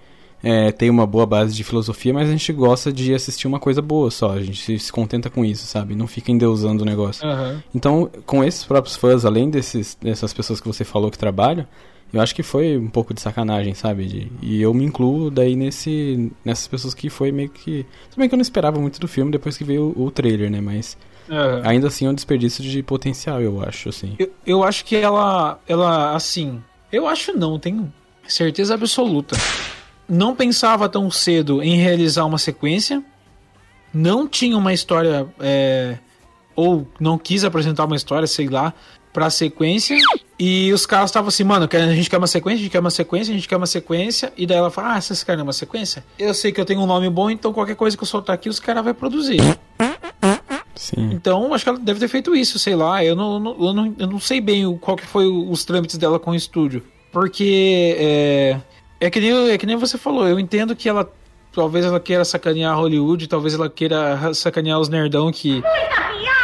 é, 0.44 0.70
tem 0.70 0.90
uma 0.90 1.06
boa 1.06 1.24
base 1.24 1.54
de 1.54 1.64
filosofia, 1.64 2.12
mas 2.12 2.28
a 2.28 2.32
gente 2.32 2.52
gosta 2.52 2.92
de 2.92 3.14
assistir 3.14 3.46
uma 3.46 3.58
coisa 3.58 3.80
boa 3.80 4.10
só. 4.10 4.32
A 4.32 4.42
gente 4.42 4.62
se, 4.62 4.78
se 4.78 4.92
contenta 4.92 5.30
com 5.30 5.42
isso, 5.42 5.66
sabe? 5.66 5.94
Não 5.94 6.06
fica 6.06 6.30
endeusando 6.30 6.82
o 6.82 6.86
negócio. 6.86 7.26
Uhum. 7.26 7.60
Então, 7.74 8.10
com 8.26 8.44
esses 8.44 8.62
próprios 8.62 8.94
fãs, 8.94 9.24
além 9.24 9.48
desses, 9.48 9.96
dessas 10.00 10.34
pessoas 10.34 10.60
que 10.60 10.66
você 10.66 10.84
falou 10.84 11.10
que 11.10 11.16
trabalham, 11.16 11.66
eu 12.12 12.20
acho 12.20 12.34
que 12.34 12.42
foi 12.42 12.76
um 12.76 12.90
pouco 12.90 13.14
de 13.14 13.22
sacanagem, 13.22 13.72
sabe? 13.72 14.04
De, 14.04 14.32
e 14.42 14.60
eu 14.60 14.74
me 14.74 14.84
incluo 14.84 15.30
daí 15.30 15.56
nesse, 15.56 16.30
nessas 16.44 16.68
pessoas 16.68 16.92
que 16.92 17.08
foi 17.08 17.32
meio 17.32 17.48
que. 17.48 17.86
Também 18.14 18.28
que 18.28 18.34
eu 18.34 18.36
não 18.36 18.42
esperava 18.42 18.78
muito 18.78 19.00
do 19.00 19.08
filme 19.08 19.32
depois 19.32 19.56
que 19.56 19.64
veio 19.64 19.94
o, 19.96 20.04
o 20.04 20.10
trailer, 20.10 20.50
né? 20.50 20.60
Mas. 20.60 20.98
Uhum. 21.26 21.62
Ainda 21.64 21.86
assim 21.86 22.04
é 22.04 22.10
um 22.10 22.14
desperdício 22.14 22.62
de 22.62 22.82
potencial, 22.82 23.40
eu 23.40 23.62
acho, 23.62 23.88
assim. 23.88 24.14
Eu, 24.18 24.30
eu 24.46 24.62
acho 24.62 24.84
que 24.84 24.94
ela. 24.94 25.58
Ela, 25.66 26.14
assim. 26.14 26.62
Eu 26.92 27.08
acho 27.08 27.32
não, 27.32 27.58
tenho 27.58 27.90
certeza 28.28 28.74
absoluta 28.74 29.36
não 30.08 30.34
pensava 30.34 30.88
tão 30.88 31.10
cedo 31.10 31.62
em 31.62 31.76
realizar 31.76 32.24
uma 32.24 32.38
sequência, 32.38 33.02
não 33.92 34.26
tinha 34.26 34.56
uma 34.56 34.72
história, 34.72 35.26
é, 35.40 35.98
ou 36.54 36.86
não 36.98 37.16
quis 37.16 37.44
apresentar 37.44 37.84
uma 37.84 37.96
história, 37.96 38.26
sei 38.26 38.48
lá, 38.48 38.72
pra 39.12 39.30
sequência, 39.30 39.96
e 40.38 40.72
os 40.72 40.84
caras 40.84 41.10
estavam 41.10 41.28
assim, 41.28 41.44
mano, 41.44 41.68
a 41.72 41.94
gente 41.94 42.10
quer 42.10 42.18
uma 42.18 42.26
sequência, 42.26 42.58
a 42.58 42.62
gente 42.62 42.72
quer 42.72 42.80
uma 42.80 42.90
sequência, 42.90 43.32
a 43.32 43.34
gente 43.36 43.48
quer 43.48 43.56
uma 43.56 43.66
sequência, 43.66 44.32
e 44.36 44.46
daí 44.46 44.58
ela 44.58 44.70
fala, 44.70 44.94
ah, 44.94 45.00
vocês 45.00 45.22
querem 45.22 45.42
uma 45.42 45.52
sequência? 45.52 46.04
Eu 46.18 46.34
sei 46.34 46.50
que 46.50 46.60
eu 46.60 46.64
tenho 46.64 46.80
um 46.80 46.86
nome 46.86 47.08
bom, 47.08 47.30
então 47.30 47.52
qualquer 47.52 47.76
coisa 47.76 47.96
que 47.96 48.02
eu 48.02 48.08
soltar 48.08 48.34
aqui, 48.34 48.48
os 48.48 48.58
caras 48.58 48.82
vão 48.84 48.92
produzir. 48.92 49.38
Sim. 50.74 51.10
Então, 51.12 51.54
acho 51.54 51.64
que 51.64 51.70
ela 51.70 51.78
deve 51.78 52.00
ter 52.00 52.08
feito 52.08 52.34
isso, 52.34 52.58
sei 52.58 52.74
lá. 52.74 53.02
Eu 53.02 53.14
não, 53.16 53.36
eu 53.36 53.72
não, 53.72 53.94
eu 53.98 54.06
não 54.06 54.20
sei 54.20 54.40
bem 54.40 54.76
qual 54.78 54.96
que 54.96 55.06
foi 55.06 55.26
os 55.26 55.64
trâmites 55.64 55.96
dela 55.96 56.18
com 56.18 56.32
o 56.32 56.34
estúdio. 56.34 56.82
Porque 57.12 57.96
é, 57.98 58.60
é 59.04 59.10
que, 59.10 59.20
nem, 59.20 59.50
é 59.50 59.58
que 59.58 59.66
nem 59.66 59.76
você 59.76 59.98
falou, 59.98 60.26
eu 60.26 60.40
entendo 60.40 60.74
que 60.74 60.88
ela. 60.88 61.10
Talvez 61.52 61.84
ela 61.84 62.00
queira 62.00 62.24
sacanear 62.24 62.76
Hollywood, 62.76 63.28
talvez 63.28 63.54
ela 63.54 63.68
queira 63.68 64.32
sacanear 64.32 64.80
os 64.80 64.88
nerdão 64.88 65.30
que. 65.30 65.62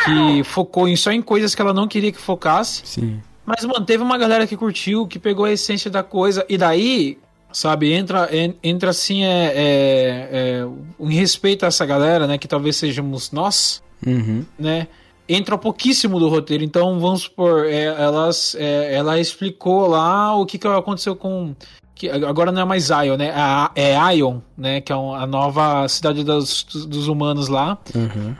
Que 0.04 0.44
focou 0.44 0.88
em, 0.88 0.96
só 0.96 1.10
em 1.10 1.20
coisas 1.20 1.54
que 1.54 1.60
ela 1.60 1.74
não 1.74 1.88
queria 1.88 2.12
que 2.12 2.20
focasse. 2.20 2.82
Sim. 2.84 3.20
Mas, 3.44 3.64
mano, 3.64 3.84
teve 3.84 4.02
uma 4.02 4.16
galera 4.16 4.46
que 4.46 4.56
curtiu, 4.56 5.06
que 5.06 5.18
pegou 5.18 5.44
a 5.44 5.52
essência 5.52 5.90
da 5.90 6.02
coisa, 6.02 6.44
e 6.48 6.56
daí, 6.56 7.18
sabe, 7.52 7.92
entra, 7.92 8.28
entra 8.62 8.90
assim, 8.90 9.24
é, 9.24 9.52
é, 9.54 10.28
é 10.32 10.66
em 11.00 11.14
respeito 11.14 11.64
a 11.64 11.68
essa 11.68 11.84
galera, 11.84 12.26
né, 12.26 12.38
que 12.38 12.46
talvez 12.46 12.76
sejamos 12.76 13.30
nós, 13.32 13.82
uhum. 14.06 14.44
né, 14.58 14.86
entra 15.28 15.58
pouquíssimo 15.58 16.18
do 16.18 16.28
roteiro. 16.28 16.64
Então, 16.64 16.98
vamos 17.00 17.22
supor, 17.22 17.66
é, 17.66 17.84
elas, 17.84 18.54
é, 18.58 18.94
ela 18.94 19.18
explicou 19.18 19.86
lá 19.86 20.34
o 20.36 20.46
que, 20.46 20.58
que 20.58 20.66
aconteceu 20.66 21.16
com 21.16 21.54
que 22.00 22.08
agora 22.08 22.50
não 22.50 22.62
é 22.62 22.64
mais 22.64 22.84
Zion, 22.84 23.18
né? 23.18 23.30
É, 23.74 23.92
é 23.92 24.16
Ion, 24.16 24.38
né? 24.56 24.80
Que 24.80 24.90
é 24.90 24.96
a 24.96 25.26
nova 25.26 25.86
cidade 25.86 26.24
dos, 26.24 26.64
dos 26.64 27.08
humanos 27.08 27.48
lá. 27.48 27.76
Uhum. 27.94 28.34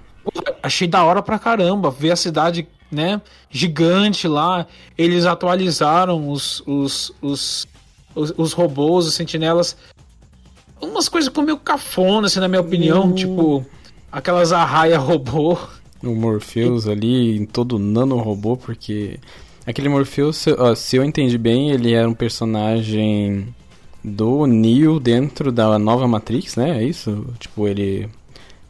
achei 0.62 0.88
da 0.88 1.04
hora 1.04 1.20
pra 1.20 1.38
caramba 1.38 1.90
ver 1.90 2.12
a 2.12 2.16
cidade, 2.16 2.66
né? 2.90 3.20
Gigante 3.50 4.26
lá. 4.26 4.66
Eles 4.96 5.26
atualizaram 5.26 6.30
os, 6.30 6.62
os, 6.66 7.12
os, 7.20 7.68
os, 8.14 8.32
os 8.34 8.52
robôs, 8.54 9.06
os 9.06 9.12
sentinelas. 9.12 9.76
Umas 10.80 11.10
coisas 11.10 11.28
com 11.28 11.42
meio 11.42 11.58
cafona, 11.58 12.28
assim, 12.28 12.40
na 12.40 12.48
minha 12.48 12.62
opinião. 12.62 13.08
Uhum. 13.08 13.14
Tipo, 13.14 13.66
aquelas 14.10 14.54
arraia 14.54 14.98
robô. 14.98 15.58
O 16.02 16.14
Morpheus 16.14 16.88
ali 16.88 17.36
em 17.36 17.44
todo 17.44 17.78
nano 17.78 18.16
robô, 18.16 18.56
porque 18.56 19.20
Aquele 19.70 19.88
Morpheus, 19.88 20.36
se, 20.36 20.52
ó, 20.58 20.74
se 20.74 20.96
eu 20.96 21.04
entendi 21.04 21.38
bem, 21.38 21.70
ele 21.70 21.92
era 21.92 22.08
um 22.08 22.14
personagem 22.14 23.54
do 24.02 24.46
Neo 24.46 24.98
dentro 24.98 25.52
da 25.52 25.78
nova 25.78 26.08
Matrix, 26.08 26.56
né? 26.56 26.78
É 26.78 26.84
isso? 26.84 27.26
Tipo, 27.38 27.68
ele. 27.68 28.08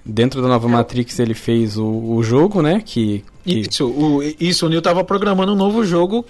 Dentro 0.05 0.41
da 0.43 0.49
nova 0.49 0.69
é. 0.69 0.71
Matrix 0.71 1.19
ele 1.19 1.35
fez 1.35 1.77
o, 1.77 1.87
o 1.87 2.23
jogo, 2.23 2.63
né? 2.63 2.83
Que, 2.85 3.25
que... 3.45 3.61
Isso, 3.61 3.87
o, 3.87 4.23
isso, 4.41 4.67
o 4.67 4.69
Neo 4.69 4.83
tava 4.83 5.05
programando 5.05 5.53
um 5.53 5.57
novo 5.57 5.85
jogo 5.85 6.25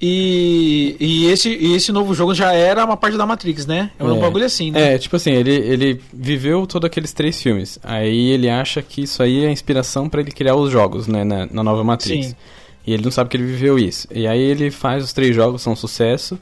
e, 0.00 0.94
e, 1.00 1.26
esse, 1.26 1.48
e 1.48 1.74
esse 1.74 1.90
novo 1.90 2.14
jogo 2.14 2.34
já 2.34 2.52
era 2.52 2.84
uma 2.84 2.96
parte 2.96 3.16
da 3.16 3.24
Matrix, 3.24 3.66
né? 3.66 3.90
É 3.98 4.04
um 4.04 4.16
é, 4.16 4.20
bagulho 4.20 4.44
assim, 4.44 4.70
né? 4.70 4.94
É, 4.94 4.98
tipo 4.98 5.16
assim, 5.16 5.32
ele, 5.32 5.54
ele 5.54 6.00
viveu 6.12 6.66
todos 6.66 6.86
aqueles 6.86 7.12
três 7.12 7.40
filmes. 7.40 7.78
Aí 7.82 8.30
ele 8.30 8.48
acha 8.48 8.82
que 8.82 9.02
isso 9.02 9.22
aí 9.22 9.44
é 9.44 9.48
a 9.48 9.50
inspiração 9.50 10.08
para 10.08 10.20
ele 10.20 10.30
criar 10.30 10.54
os 10.54 10.70
jogos, 10.70 11.06
né? 11.06 11.24
Na, 11.24 11.46
na 11.46 11.62
nova 11.62 11.82
Matrix. 11.82 12.28
Sim. 12.28 12.36
E 12.86 12.92
ele 12.92 13.02
não 13.02 13.10
sabe 13.10 13.28
que 13.28 13.36
ele 13.36 13.46
viveu 13.46 13.78
isso. 13.78 14.06
E 14.14 14.26
aí 14.26 14.40
ele 14.40 14.70
faz 14.70 15.02
os 15.02 15.12
três 15.12 15.34
jogos, 15.34 15.62
são 15.62 15.72
um 15.72 15.76
sucesso. 15.76 16.38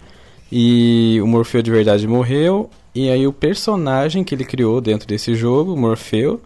E 0.52 1.18
o 1.22 1.26
Morfeu 1.26 1.62
de 1.62 1.70
verdade 1.70 2.06
morreu. 2.06 2.68
E 2.94 3.08
aí 3.08 3.26
o 3.26 3.32
personagem 3.32 4.22
que 4.22 4.34
ele 4.34 4.44
criou 4.44 4.80
dentro 4.80 5.08
desse 5.08 5.34
jogo, 5.34 5.76
Morfeu, 5.76 6.40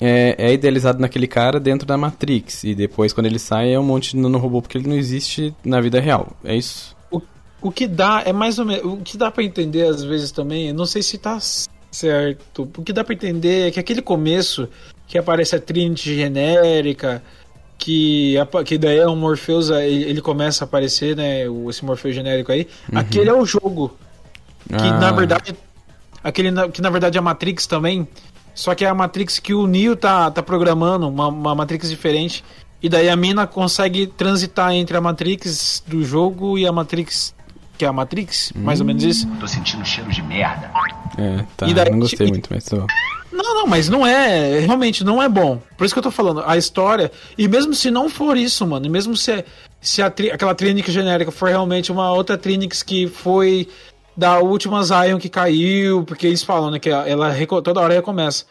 é, 0.00 0.34
é, 0.36 0.52
idealizado 0.52 1.00
naquele 1.00 1.28
cara 1.28 1.60
dentro 1.60 1.86
da 1.86 1.96
Matrix. 1.96 2.64
E 2.64 2.74
depois, 2.74 3.12
quando 3.12 3.26
ele 3.26 3.38
sai, 3.38 3.72
é 3.72 3.78
um 3.78 3.84
monte 3.84 4.10
de 4.10 4.16
nanorobô, 4.16 4.60
porque 4.60 4.76
ele 4.76 4.88
não 4.88 4.96
existe 4.96 5.54
na 5.64 5.80
vida 5.80 6.00
real. 6.00 6.36
É 6.44 6.56
isso? 6.56 6.96
O, 7.10 7.22
o 7.62 7.70
que 7.70 7.86
dá 7.86 8.22
é 8.26 8.32
mais 8.32 8.58
ou 8.58 8.66
menos. 8.66 8.84
O 8.84 8.96
que 8.96 9.16
dá 9.16 9.30
para 9.30 9.44
entender 9.44 9.86
às 9.86 10.02
vezes 10.02 10.32
também, 10.32 10.72
não 10.72 10.84
sei 10.84 11.02
se 11.02 11.16
tá 11.16 11.38
certo. 11.92 12.68
O 12.76 12.82
que 12.82 12.92
dá 12.92 13.04
para 13.04 13.14
entender 13.14 13.68
é 13.68 13.70
que 13.70 13.78
aquele 13.78 14.02
começo 14.02 14.68
que 15.06 15.16
aparece 15.16 15.54
a 15.54 15.60
Trinity 15.60 16.16
genérica, 16.16 17.22
que, 17.82 18.36
que 18.64 18.78
daí 18.78 18.98
é 18.98 19.08
um 19.08 19.16
Morpheus, 19.16 19.68
ele, 19.70 20.04
ele 20.04 20.20
começa 20.20 20.62
a 20.62 20.66
aparecer, 20.66 21.16
né? 21.16 21.42
Esse 21.68 21.84
Morpheus 21.84 22.14
genérico 22.14 22.52
aí. 22.52 22.68
Uhum. 22.92 22.98
Aquele 23.00 23.28
é 23.28 23.34
o 23.34 23.44
jogo. 23.44 23.96
Que 24.68 24.74
ah. 24.76 24.98
na 24.98 25.10
verdade. 25.10 25.56
Aquele 26.22 26.50
que 26.70 26.80
na 26.80 26.90
verdade 26.90 27.18
é 27.18 27.20
a 27.20 27.22
Matrix 27.22 27.66
também. 27.66 28.06
Só 28.54 28.72
que 28.74 28.84
é 28.84 28.88
a 28.88 28.94
Matrix 28.94 29.40
que 29.40 29.52
o 29.52 29.66
Neo 29.66 29.96
tá, 29.96 30.30
tá 30.30 30.42
programando, 30.42 31.08
uma, 31.08 31.26
uma 31.26 31.54
Matrix 31.54 31.90
diferente. 31.90 32.44
E 32.80 32.88
daí 32.88 33.08
a 33.08 33.16
mina 33.16 33.46
consegue 33.46 34.06
transitar 34.06 34.72
entre 34.72 34.96
a 34.96 35.00
Matrix 35.00 35.82
do 35.84 36.04
jogo 36.04 36.56
e 36.56 36.66
a 36.66 36.70
Matrix 36.70 37.34
que 37.76 37.84
é 37.84 37.88
a 37.88 37.92
Matrix, 37.92 38.52
mais 38.54 38.78
ou 38.78 38.86
menos 38.86 39.02
isso. 39.02 39.26
Tô 39.40 39.48
sentindo 39.48 39.84
cheiro 39.84 40.08
de 40.10 40.22
merda. 40.22 40.70
É, 41.18 41.44
tá. 41.56 41.66
E 41.66 41.74
daí, 41.74 41.90
não 41.90 42.00
gostei 42.00 42.28
muito, 42.28 42.48
mas 42.52 42.64
tô. 42.64 42.86
Não, 43.32 43.54
não, 43.54 43.66
mas 43.66 43.88
não 43.88 44.06
é. 44.06 44.60
Realmente 44.60 45.02
não 45.02 45.22
é 45.22 45.28
bom. 45.28 45.60
Por 45.76 45.84
isso 45.84 45.94
que 45.94 45.98
eu 45.98 46.02
tô 46.02 46.10
falando. 46.10 46.42
A 46.46 46.56
história. 46.56 47.10
E 47.36 47.48
mesmo 47.48 47.74
se 47.74 47.90
não 47.90 48.08
for 48.08 48.36
isso, 48.36 48.66
mano. 48.66 48.84
E 48.86 48.88
mesmo 48.90 49.16
se, 49.16 49.44
se 49.80 50.02
a, 50.02 50.06
aquela 50.06 50.54
Trinix 50.54 50.92
genérica 50.92 51.30
for 51.30 51.48
realmente 51.48 51.90
uma 51.90 52.12
outra 52.12 52.36
Trinix 52.36 52.82
que 52.82 53.08
foi 53.08 53.68
da 54.16 54.38
última 54.38 54.82
Zion 54.82 55.18
que 55.18 55.30
caiu. 55.30 56.04
Porque 56.04 56.26
eles 56.26 56.42
falam, 56.42 56.70
né? 56.70 56.78
Que 56.78 56.90
ela 56.90 57.34
toda 57.62 57.80
hora 57.80 57.94
recomeça. 57.94 58.44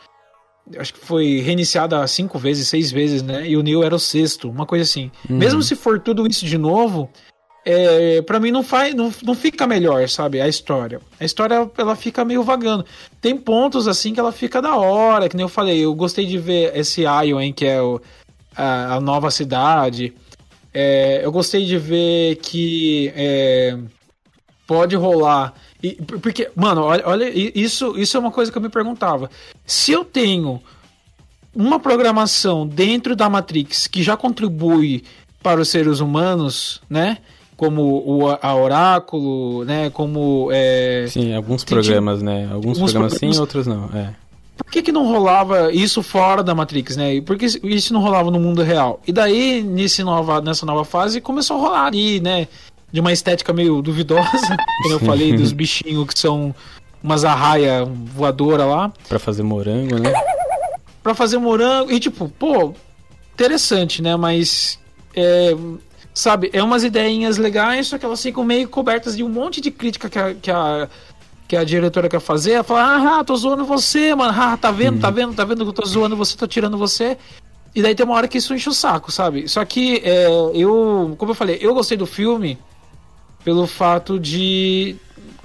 Acho 0.77 0.93
que 0.93 0.99
foi 0.99 1.39
reiniciada 1.39 2.05
cinco 2.07 2.39
vezes, 2.39 2.67
seis 2.67 2.91
vezes, 2.91 3.21
né? 3.21 3.47
E 3.47 3.57
o 3.57 3.63
Neil 3.63 3.83
era 3.83 3.95
o 3.95 3.99
sexto, 3.99 4.49
uma 4.49 4.65
coisa 4.65 4.83
assim. 4.83 5.11
Uhum. 5.29 5.37
Mesmo 5.37 5.61
se 5.61 5.75
for 5.75 5.99
tudo 5.99 6.25
isso 6.27 6.45
de 6.45 6.57
novo, 6.57 7.09
é, 7.63 8.21
para 8.23 8.39
mim 8.39 8.51
não 8.51 8.63
faz 8.63 8.95
não, 8.95 9.13
não 9.23 9.35
fica 9.35 9.67
melhor, 9.67 10.07
sabe, 10.09 10.41
a 10.41 10.47
história. 10.47 10.99
A 11.19 11.25
história 11.25 11.69
ela 11.77 11.95
fica 11.95 12.25
meio 12.25 12.43
vagando. 12.43 12.85
Tem 13.19 13.37
pontos 13.37 13.87
assim 13.87 14.13
que 14.13 14.19
ela 14.19 14.31
fica 14.31 14.61
da 14.61 14.75
hora, 14.75 15.29
que 15.29 15.35
nem 15.35 15.43
eu 15.43 15.49
falei, 15.49 15.79
eu 15.79 15.93
gostei 15.93 16.25
de 16.25 16.37
ver 16.37 16.75
esse 16.75 17.01
Iowa, 17.01 17.51
que 17.55 17.65
é 17.65 17.81
o, 17.81 18.01
a, 18.55 18.95
a, 18.95 19.01
nova 19.01 19.29
cidade. 19.29 20.13
É, 20.73 21.21
eu 21.23 21.31
gostei 21.31 21.65
de 21.65 21.77
ver 21.77 22.37
que 22.37 23.11
é, 23.15 23.77
pode 24.65 24.95
rolar. 24.95 25.53
E, 25.83 25.93
porque, 25.93 26.49
mano, 26.55 26.81
olha, 26.81 27.03
olha, 27.05 27.29
isso, 27.29 27.97
isso 27.97 28.17
é 28.17 28.19
uma 28.19 28.31
coisa 28.31 28.51
que 28.51 28.57
eu 28.57 28.61
me 28.61 28.69
perguntava. 28.69 29.29
Se 29.65 29.91
eu 29.91 30.03
tenho 30.03 30.61
uma 31.53 31.79
programação 31.79 32.65
dentro 32.65 33.15
da 33.15 33.29
Matrix 33.29 33.85
que 33.87 34.01
já 34.01 34.15
contribui 34.15 35.03
para 35.43 35.59
os 35.59 35.69
seres 35.69 35.99
humanos, 35.99 36.81
né? 36.89 37.17
Como 37.61 38.01
o 38.03 38.27
a 38.41 38.55
Oráculo, 38.55 39.63
né? 39.65 39.91
Como 39.91 40.49
é... 40.51 41.05
sim, 41.07 41.31
alguns 41.35 41.63
programas, 41.63 42.19
né? 42.19 42.49
Alguns, 42.51 42.79
programas, 42.79 43.13
programas, 43.13 43.35
sim, 43.35 43.39
outros 43.39 43.67
não. 43.67 43.87
É. 43.93 44.15
Por 44.57 44.71
que, 44.71 44.81
que 44.81 44.91
não 44.91 45.05
rolava 45.05 45.71
isso 45.71 46.01
fora 46.01 46.41
da 46.41 46.55
Matrix, 46.55 46.97
né? 46.97 47.21
Por 47.21 47.37
que 47.37 47.45
isso 47.45 47.93
não 47.93 48.01
rolava 48.01 48.31
no 48.31 48.39
mundo 48.39 48.63
real? 48.63 48.99
E 49.05 49.11
daí 49.11 49.61
nesse 49.61 50.01
nova, 50.01 50.41
nessa 50.41 50.65
nova 50.65 50.83
fase 50.83 51.21
começou 51.21 51.57
a 51.57 51.59
rolar 51.59 51.85
ali, 51.85 52.19
né? 52.19 52.47
De 52.91 52.99
uma 52.99 53.13
estética 53.13 53.53
meio 53.53 53.79
duvidosa, 53.79 54.57
como 54.81 54.95
eu 54.95 54.99
falei 54.99 55.31
dos 55.31 55.51
bichinhos 55.51 56.07
que 56.07 56.17
são 56.17 56.55
umas 57.03 57.23
arraia 57.23 57.85
voadora 57.85 58.65
lá. 58.65 58.91
Para 59.07 59.19
fazer 59.19 59.43
morango, 59.43 59.99
né? 59.99 60.11
para 61.03 61.13
fazer 61.13 61.37
morango 61.37 61.91
e 61.91 61.99
tipo, 61.99 62.27
pô, 62.27 62.73
interessante, 63.35 64.01
né? 64.01 64.15
Mas 64.15 64.79
é, 65.15 65.55
Sabe, 66.13 66.49
é 66.51 66.61
umas 66.61 66.83
ideinhas 66.83 67.37
legais, 67.37 67.87
só 67.87 67.97
que 67.97 68.05
elas 68.05 68.21
ficam 68.21 68.43
meio 68.43 68.67
cobertas 68.67 69.15
de 69.15 69.23
um 69.23 69.29
monte 69.29 69.61
de 69.61 69.71
crítica 69.71 70.09
que 70.09 70.19
a, 70.19 70.33
que 70.33 70.51
a, 70.51 70.89
que 71.47 71.55
a 71.55 71.63
diretora 71.63 72.09
quer 72.09 72.19
fazer. 72.19 72.51
Ela 72.51 72.63
fala, 72.63 73.19
ah, 73.19 73.23
tô 73.23 73.35
zoando 73.35 73.63
você, 73.63 74.13
mano. 74.13 74.33
Ah, 74.35 74.57
tá 74.57 74.71
vendo, 74.71 74.99
tá 74.99 75.07
uhum. 75.07 75.13
vendo, 75.13 75.33
tá 75.33 75.45
vendo 75.45 75.63
que 75.63 75.69
eu 75.69 75.73
tô 75.73 75.85
zoando 75.85 76.17
você, 76.17 76.35
tô 76.35 76.47
tirando 76.47 76.77
você. 76.77 77.17
E 77.73 77.81
daí 77.81 77.95
tem 77.95 78.05
uma 78.05 78.15
hora 78.15 78.27
que 78.27 78.37
isso 78.37 78.53
enche 78.53 78.67
o 78.69 78.73
saco, 78.73 79.11
sabe? 79.11 79.47
Só 79.47 79.63
que 79.63 80.01
é, 80.03 80.27
eu, 80.53 81.15
como 81.17 81.31
eu 81.31 81.35
falei, 81.35 81.57
eu 81.61 81.73
gostei 81.73 81.97
do 81.97 82.05
filme 82.05 82.57
pelo 83.43 83.65
fato 83.65 84.19
de. 84.19 84.95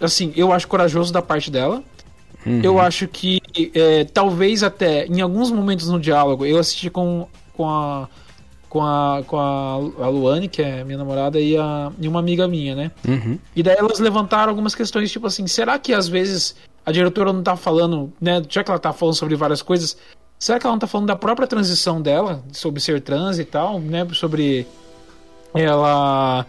Assim, 0.01 0.33
eu 0.37 0.53
acho 0.53 0.67
corajoso 0.67 1.13
da 1.13 1.23
parte 1.23 1.51
dela. 1.51 1.83
Uhum. 2.45 2.61
Eu 2.63 2.81
acho 2.81 3.09
que 3.09 3.41
é, 3.75 4.05
talvez 4.05 4.63
até 4.63 5.07
em 5.07 5.21
alguns 5.21 5.51
momentos 5.51 5.89
no 5.89 5.99
diálogo 5.99 6.47
eu 6.47 6.59
assisti 6.59 6.89
com, 6.89 7.27
com 7.57 7.69
a 7.69 8.09
com 8.69 8.83
a, 8.83 9.23
com 9.27 9.39
a, 9.39 9.75
a 10.05 10.09
Luane, 10.09 10.49
que 10.49 10.63
é 10.63 10.85
minha 10.85 10.99
namorada, 10.99 11.41
e, 11.41 11.57
a, 11.57 11.91
e 12.01 12.09
uma 12.09 12.21
amiga 12.21 12.47
minha, 12.49 12.75
né? 12.75 12.91
Uhum. 13.07 13.39
E 13.55 13.63
daí 13.63 13.77
elas 13.79 13.99
levantaram 13.99 14.51
algumas 14.51 14.75
questões, 14.75 15.11
tipo 15.11 15.27
assim, 15.27 15.47
será 15.47 15.79
que 15.79 15.93
às 15.93 16.09
vezes 16.09 16.57
a 16.85 16.93
diretora 16.93 17.33
não 17.33 17.43
tá 17.43 17.57
falando, 17.57 18.13
né? 18.21 18.43
Já 18.49 18.63
que 18.63 18.71
ela 18.71 18.79
tá 18.79 18.93
falando 18.93 19.15
sobre 19.15 19.35
várias 19.35 19.63
coisas, 19.63 19.97
será 20.39 20.59
que 20.59 20.67
ela 20.67 20.75
não 20.75 20.81
tá 20.81 20.87
falando 20.87 21.09
da 21.09 21.17
própria 21.17 21.47
transição 21.47 22.01
dela, 22.01 22.43
sobre 22.53 22.81
ser 22.81 23.01
trans 23.01 23.39
e 23.39 23.45
tal, 23.45 23.81
né? 23.81 24.07
Sobre 24.13 24.67
ela 25.55 26.47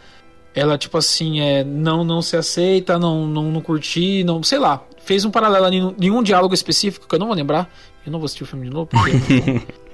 ela 0.54 0.78
tipo 0.78 0.98
assim 0.98 1.40
é 1.40 1.64
não 1.64 2.04
não 2.04 2.22
se 2.22 2.36
aceita 2.36 2.98
não 2.98 3.28
não, 3.28 3.44
não 3.44 3.62
curtir 3.62 4.24
não 4.24 4.42
sei 4.42 4.58
lá 4.58 4.84
fez 5.04 5.24
um 5.24 5.30
paralelo 5.30 5.68
em 5.68 5.96
nenhum 5.98 6.24
diálogo 6.24 6.54
específico 6.54 7.08
que 7.08 7.14
eu 7.14 7.20
não 7.20 7.28
vou 7.28 7.36
lembrar 7.36 7.70
eu 8.08 8.12
não 8.12 8.20
vou 8.20 8.26
assistir 8.26 8.44
o 8.44 8.48
filme 8.48 8.68
de 8.68 8.74
novo 8.74 8.88
porque 8.88 9.62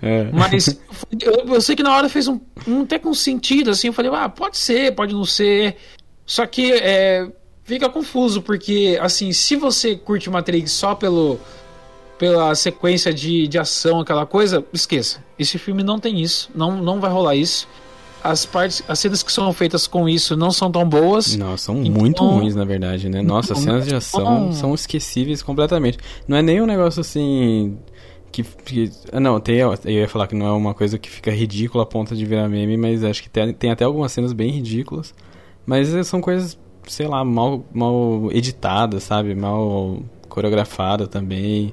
É. 0.00 0.30
Mas 0.32 0.80
eu, 1.20 1.54
eu, 1.54 1.60
sei 1.60 1.74
que 1.74 1.82
na 1.82 1.94
hora 1.94 2.08
fez 2.08 2.28
um, 2.28 2.38
um 2.66 2.82
até 2.82 2.98
com 2.98 3.12
sentido, 3.12 3.70
assim, 3.70 3.88
eu 3.88 3.92
falei, 3.92 4.10
ah, 4.14 4.28
pode 4.28 4.56
ser, 4.56 4.94
pode 4.94 5.12
não 5.12 5.24
ser. 5.24 5.76
Só 6.24 6.46
que 6.46 6.72
é, 6.72 7.28
fica 7.64 7.88
confuso, 7.88 8.40
porque 8.40 8.98
assim, 9.00 9.32
se 9.32 9.56
você 9.56 9.96
curte 9.96 10.30
Matrix 10.30 10.70
só 10.70 10.94
pelo 10.94 11.40
pela 12.18 12.52
sequência 12.54 13.14
de, 13.14 13.46
de 13.46 13.58
ação, 13.58 14.00
aquela 14.00 14.26
coisa, 14.26 14.64
esqueça. 14.72 15.24
Esse 15.38 15.56
filme 15.56 15.84
não 15.84 16.00
tem 16.00 16.20
isso, 16.20 16.50
não, 16.52 16.76
não 16.76 17.00
vai 17.00 17.10
rolar 17.10 17.36
isso. 17.36 17.68
As 18.22 18.44
partes, 18.44 18.82
as 18.88 18.98
cenas 18.98 19.22
que 19.22 19.30
são 19.30 19.52
feitas 19.52 19.86
com 19.86 20.08
isso 20.08 20.36
não 20.36 20.50
são 20.50 20.70
tão 20.70 20.88
boas. 20.88 21.36
Não, 21.36 21.56
são 21.56 21.80
então, 21.84 21.92
muito 21.92 22.24
ruins, 22.24 22.54
na 22.54 22.64
verdade, 22.64 23.08
né? 23.08 23.22
Nossa, 23.22 23.52
as 23.52 23.60
cenas 23.60 23.86
de 23.86 23.94
ação 23.94 24.52
são 24.52 24.74
esquecíveis 24.74 25.42
completamente. 25.42 25.98
Não 26.26 26.36
é 26.36 26.42
nem 26.42 26.60
um 26.60 26.66
negócio 26.66 27.00
assim 27.00 27.78
que, 28.30 28.42
que, 28.42 28.90
ah, 29.12 29.20
não, 29.20 29.40
tem, 29.40 29.58
eu 29.58 29.76
ia 29.84 30.08
falar 30.08 30.26
que 30.26 30.34
não 30.34 30.46
é 30.46 30.52
uma 30.52 30.74
coisa 30.74 30.98
que 30.98 31.08
fica 31.08 31.30
ridícula 31.30 31.84
a 31.84 31.86
ponta 31.86 32.14
de 32.14 32.24
virar 32.24 32.48
meme, 32.48 32.76
mas 32.76 33.02
acho 33.02 33.22
que 33.22 33.30
tem, 33.30 33.52
tem 33.52 33.70
até 33.70 33.84
algumas 33.84 34.12
cenas 34.12 34.32
bem 34.32 34.50
ridículas. 34.50 35.14
Mas 35.64 35.88
são 36.06 36.20
coisas, 36.20 36.58
sei 36.86 37.06
lá, 37.06 37.24
mal, 37.24 37.64
mal 37.72 38.30
editadas, 38.32 39.04
sabe? 39.04 39.34
Mal 39.34 40.02
coreografadas 40.28 41.08
também. 41.08 41.72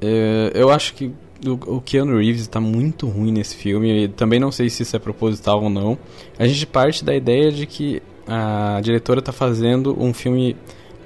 É, 0.00 0.52
eu 0.54 0.70
acho 0.70 0.94
que 0.94 1.12
o, 1.46 1.76
o 1.76 1.80
Keanu 1.80 2.18
Reeves 2.18 2.42
está 2.42 2.60
muito 2.60 3.06
ruim 3.08 3.32
nesse 3.32 3.56
filme. 3.56 4.08
Também 4.08 4.38
não 4.38 4.52
sei 4.52 4.70
se 4.70 4.82
isso 4.82 4.96
é 4.96 4.98
proposital 4.98 5.62
ou 5.62 5.70
não. 5.70 5.98
A 6.38 6.46
gente 6.46 6.66
parte 6.66 7.04
da 7.04 7.14
ideia 7.14 7.50
de 7.50 7.66
que 7.66 8.02
a 8.26 8.80
diretora 8.82 9.20
está 9.20 9.32
fazendo 9.32 9.96
um 10.00 10.12
filme. 10.12 10.56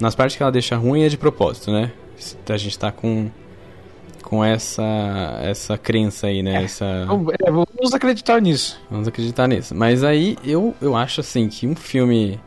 Nas 0.00 0.14
partes 0.14 0.36
que 0.36 0.42
ela 0.42 0.52
deixa 0.52 0.76
ruim 0.76 1.02
é 1.02 1.08
de 1.08 1.16
propósito, 1.16 1.70
né? 1.70 1.92
A 2.48 2.56
gente 2.56 2.72
está 2.72 2.92
com 2.92 3.30
com 4.22 4.44
essa 4.44 5.38
essa 5.42 5.78
crença 5.78 6.26
aí, 6.26 6.42
né? 6.42 6.62
É, 6.62 6.64
essa... 6.64 6.84
É, 6.84 7.50
vamos 7.50 7.94
acreditar 7.94 8.40
nisso. 8.40 8.80
Vamos 8.90 9.06
acreditar 9.06 9.46
nisso. 9.46 9.74
Mas 9.74 10.02
aí 10.02 10.36
eu, 10.44 10.74
eu 10.82 10.96
acho 10.96 11.20
assim 11.20 11.48
que 11.48 11.66
um 11.66 11.76
filme 11.76 12.40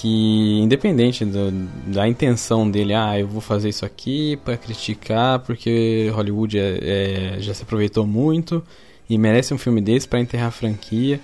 que 0.00 0.60
independente 0.60 1.24
do, 1.24 1.50
da 1.86 2.06
intenção 2.06 2.70
dele, 2.70 2.92
ah, 2.92 3.18
eu 3.18 3.26
vou 3.26 3.40
fazer 3.40 3.70
isso 3.70 3.84
aqui 3.84 4.36
para 4.44 4.56
criticar 4.56 5.38
porque 5.40 6.10
Hollywood 6.14 6.58
é, 6.58 6.78
é, 6.82 7.40
já 7.40 7.54
se 7.54 7.62
aproveitou 7.62 8.06
muito 8.06 8.62
e 9.08 9.16
merece 9.16 9.54
um 9.54 9.58
filme 9.58 9.80
desse 9.80 10.06
para 10.06 10.20
enterrar 10.20 10.48
a 10.48 10.50
franquia. 10.50 11.18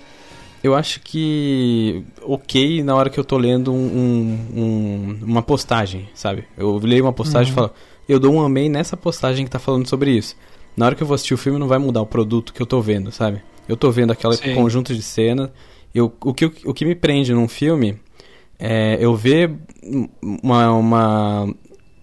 Eu 0.63 0.73
acho 0.73 1.01
que 1.01 2.03
ok 2.23 2.81
na 2.81 2.95
hora 2.95 3.09
que 3.11 3.19
eu 3.19 3.23
tô 3.23 3.37
lendo 3.37 3.71
um, 3.71 4.39
um, 4.55 5.19
uma 5.21 5.43
postagem, 5.43 6.09
sabe? 6.15 6.45
Eu 6.57 6.77
leio 6.77 7.05
uma 7.05 7.13
postagem 7.13 7.53
uhum. 7.53 7.53
e 7.53 7.55
falo, 7.55 7.71
eu 8.09 8.19
dou 8.19 8.33
um 8.33 8.41
amém 8.41 8.69
nessa 8.69 8.97
postagem 8.97 9.45
que 9.45 9.51
tá 9.51 9.59
falando 9.59 9.87
sobre 9.87 10.11
isso. 10.11 10.35
Na 10.75 10.87
hora 10.87 10.95
que 10.95 11.03
eu 11.03 11.07
vou 11.07 11.13
assistir 11.13 11.35
o 11.35 11.37
filme, 11.37 11.59
não 11.59 11.67
vai 11.67 11.77
mudar 11.77 12.01
o 12.01 12.07
produto 12.07 12.51
que 12.53 12.61
eu 12.61 12.65
tô 12.65 12.81
vendo, 12.81 13.11
sabe? 13.11 13.41
Eu 13.69 13.77
tô 13.77 13.91
vendo 13.91 14.11
aquele 14.11 14.55
conjunto 14.55 14.95
de 14.95 15.01
cena. 15.03 15.53
Eu, 15.93 16.11
o, 16.21 16.33
que, 16.33 16.45
o 16.45 16.73
que 16.73 16.85
me 16.85 16.95
prende 16.95 17.33
num 17.33 17.47
filme 17.47 17.99
é 18.59 18.97
eu 18.99 19.15
ver 19.15 19.51
uma, 20.21 20.71
uma, 20.71 21.55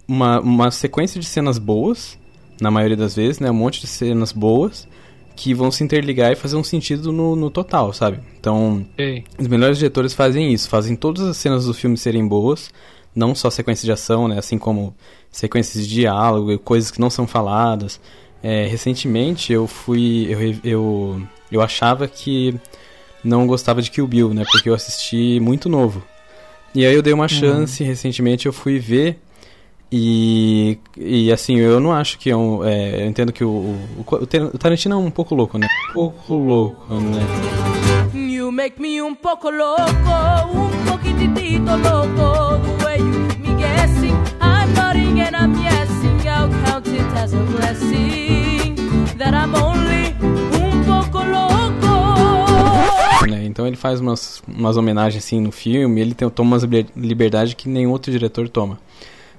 uma, 0.07 0.39
uma 0.39 0.71
sequência 0.71 1.19
de 1.19 1.25
cenas 1.25 1.57
boas, 1.57 2.17
na 2.61 2.69
maioria 2.69 2.97
das 2.97 3.15
vezes, 3.15 3.39
né? 3.39 3.49
Um 3.49 3.55
monte 3.55 3.81
de 3.81 3.87
cenas 3.87 4.31
boas 4.31 4.87
que 5.35 5.53
vão 5.53 5.71
se 5.71 5.83
interligar 5.83 6.31
e 6.31 6.35
fazer 6.35 6.55
um 6.55 6.63
sentido 6.63 7.11
no, 7.11 7.35
no 7.35 7.49
total, 7.49 7.91
sabe? 7.93 8.19
Então, 8.39 8.85
os 9.39 9.47
melhores 9.47 9.77
diretores 9.79 10.13
fazem 10.13 10.53
isso, 10.53 10.69
fazem 10.69 10.95
todas 10.95 11.23
as 11.27 11.37
cenas 11.37 11.65
do 11.65 11.73
filme 11.73 11.97
serem 11.97 12.27
boas, 12.27 12.69
não 13.15 13.33
só 13.33 13.49
sequências 13.49 13.85
de 13.85 13.91
ação, 13.91 14.27
né? 14.27 14.37
Assim 14.37 14.57
como 14.57 14.95
sequências 15.31 15.87
de 15.87 15.93
diálogo, 15.93 16.59
coisas 16.59 16.91
que 16.91 16.99
não 16.99 17.09
são 17.09 17.25
faladas. 17.25 17.99
É, 18.43 18.67
recentemente 18.67 19.51
eu 19.51 19.65
fui. 19.65 20.27
Eu, 20.29 20.55
eu, 20.63 21.21
eu 21.51 21.61
achava 21.61 22.07
que 22.07 22.53
não 23.23 23.47
gostava 23.47 23.81
de 23.81 23.89
Kill 23.89 24.07
Bill, 24.07 24.33
né? 24.33 24.43
Porque 24.51 24.69
eu 24.69 24.73
assisti 24.73 25.39
muito 25.39 25.69
novo. 25.69 26.03
E 26.73 26.85
aí 26.85 26.93
eu 26.93 27.01
dei 27.01 27.13
uma 27.13 27.27
chance, 27.27 27.83
uhum. 27.83 27.89
recentemente 27.89 28.45
eu 28.45 28.53
fui 28.53 28.79
ver. 28.79 29.19
E, 29.91 30.79
e 30.95 31.31
assim, 31.33 31.57
eu 31.57 31.81
não 31.81 31.91
acho 31.91 32.17
que 32.17 32.29
é 32.29 32.35
um. 32.35 32.63
É, 32.63 33.03
eu 33.03 33.07
entendo 33.07 33.33
que 33.33 33.43
o, 33.43 33.49
o, 33.49 34.05
o, 34.09 34.57
Tarantino 34.57 34.95
é 34.95 34.97
um 34.97 35.11
pouco 35.11 35.35
louco, 35.35 35.57
né? 35.57 35.67
Um 35.89 35.93
pouco 35.93 36.33
louco, 36.33 36.93
né? 36.95 37.21
You 38.13 38.53
make 38.53 38.81
me 38.81 39.01
um 39.01 39.13
pouco 39.13 39.49
louco, 39.49 39.81
um 40.53 40.85
pouquitito 40.89 41.71
louco, 41.71 42.77
the 42.77 42.85
way 42.85 42.99
you 42.99 43.27
keep 43.27 43.39
me 43.41 43.55
guessing. 43.55 44.15
I'm 44.39 44.73
nodding 44.73 45.19
and 45.19 45.35
I'm 45.35 45.53
guessing, 45.61 46.25
I'll 46.25 46.49
count 46.65 46.87
it 46.87 47.17
as 47.17 47.33
a 47.33 47.43
blessing. 47.43 48.75
That 49.17 49.33
I'm 49.33 49.53
only 49.55 49.90
faz 53.81 53.99
umas, 53.99 54.41
umas 54.47 54.77
homenagens 54.77 55.23
assim 55.23 55.41
no 55.41 55.51
filme, 55.51 55.99
ele 55.99 56.13
tem, 56.13 56.29
toma 56.29 56.51
umas 56.51 56.63
liberdades 56.95 57.55
que 57.55 57.67
nenhum 57.67 57.89
outro 57.89 58.11
diretor 58.11 58.47
toma. 58.47 58.79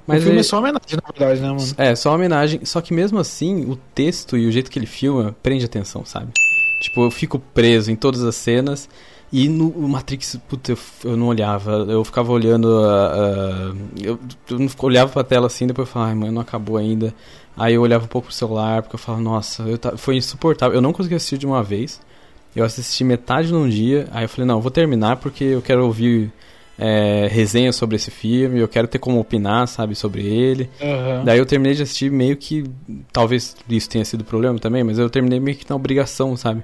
Mas 0.06 0.18
o 0.18 0.20
filme 0.22 0.34
ele... 0.34 0.40
é 0.40 0.42
só 0.42 0.58
homenagem, 0.58 0.96
na 0.96 1.08
verdade, 1.08 1.40
né, 1.40 1.49
mano? 1.49 1.75
É, 1.78 1.94
só 1.94 2.12
homenagem. 2.12 2.64
Só 2.64 2.80
que 2.80 2.92
mesmo 2.92 3.18
assim, 3.20 3.64
o 3.70 3.76
texto 3.94 4.37
e 4.37 4.46
o 4.46 4.52
jeito 4.52 4.68
que 4.68 4.78
ele 4.78 4.87
filma 4.87 5.34
prende 5.42 5.64
atenção, 5.64 6.04
sabe? 6.04 6.32
Tipo, 6.82 7.04
eu 7.04 7.11
fico 7.11 7.38
preso 7.38 7.90
em 7.90 7.94
todas 7.94 8.25
as 8.25 8.34
cenas. 8.34 8.88
E 9.32 9.49
no 9.49 9.70
Matrix, 9.88 10.37
puta, 10.49 10.72
eu, 10.72 10.78
eu 11.04 11.16
não 11.16 11.28
olhava. 11.28 11.87
Eu 11.88 12.04
ficava 12.04 12.32
olhando. 12.32 12.66
Uh, 12.66 13.72
uh, 13.72 13.76
eu, 14.02 14.18
eu 14.50 14.58
não 14.58 14.68
olhava 14.80 15.11
pra 15.11 15.25
tela 15.25 15.46
assim, 15.46 15.66
depois 15.66 15.88
eu 15.88 15.92
falava, 15.92 16.11
ai, 16.11 16.16
mano, 16.16 16.32
não 16.32 16.42
acabou 16.42 16.76
ainda. 16.76 17.14
Aí 17.56 17.75
eu 17.75 17.82
olhava 17.82 18.04
um 18.04 18.08
pouco 18.08 18.26
pro 18.26 18.34
celular, 18.34 18.82
porque 18.82 18.96
eu 18.96 18.99
falava, 18.99 19.22
nossa, 19.22 19.62
eu 19.62 19.78
foi 19.96 20.16
insuportável. 20.16 20.75
Eu 20.75 20.82
não 20.82 20.92
consegui 20.92 21.14
assistir 21.14 21.38
de 21.38 21.46
uma 21.46 21.62
vez. 21.62 22.00
Eu 22.54 22.64
assisti 22.64 23.02
metade 23.04 23.52
num 23.52 23.68
dia. 23.68 24.06
Aí 24.11 24.25
eu 24.25 24.28
falei, 24.28 24.47
não, 24.47 24.56
eu 24.56 24.61
vou 24.61 24.71
terminar 24.71 25.16
porque 25.16 25.44
eu 25.44 25.62
quero 25.62 25.85
ouvir 25.85 26.32
é, 26.78 27.28
resenha 27.30 27.73
sobre 27.73 27.97
esse 27.97 28.11
filme, 28.11 28.59
eu 28.59 28.68
quero 28.68 28.88
ter 28.88 28.99
como 28.99 29.21
opinar, 29.21 29.68
sabe, 29.68 29.94
sobre 29.94 30.26
ele. 30.26 30.68
Uhum. 30.80 31.25
Daí 31.25 31.38
eu 31.38 31.47
terminei 31.47 31.75
de 31.75 31.82
assistir 31.82 32.11
meio 32.11 32.37
que. 32.37 32.64
Talvez 33.12 33.56
isso 33.68 33.88
tenha 33.88 34.04
sido 34.04 34.25
problema 34.25 34.59
também, 34.59 34.82
mas 34.82 34.99
eu 34.99 35.09
terminei 35.09 35.38
meio 35.40 35.56
que 35.56 35.68
na 35.68 35.76
obrigação, 35.76 36.37
sabe? 36.37 36.62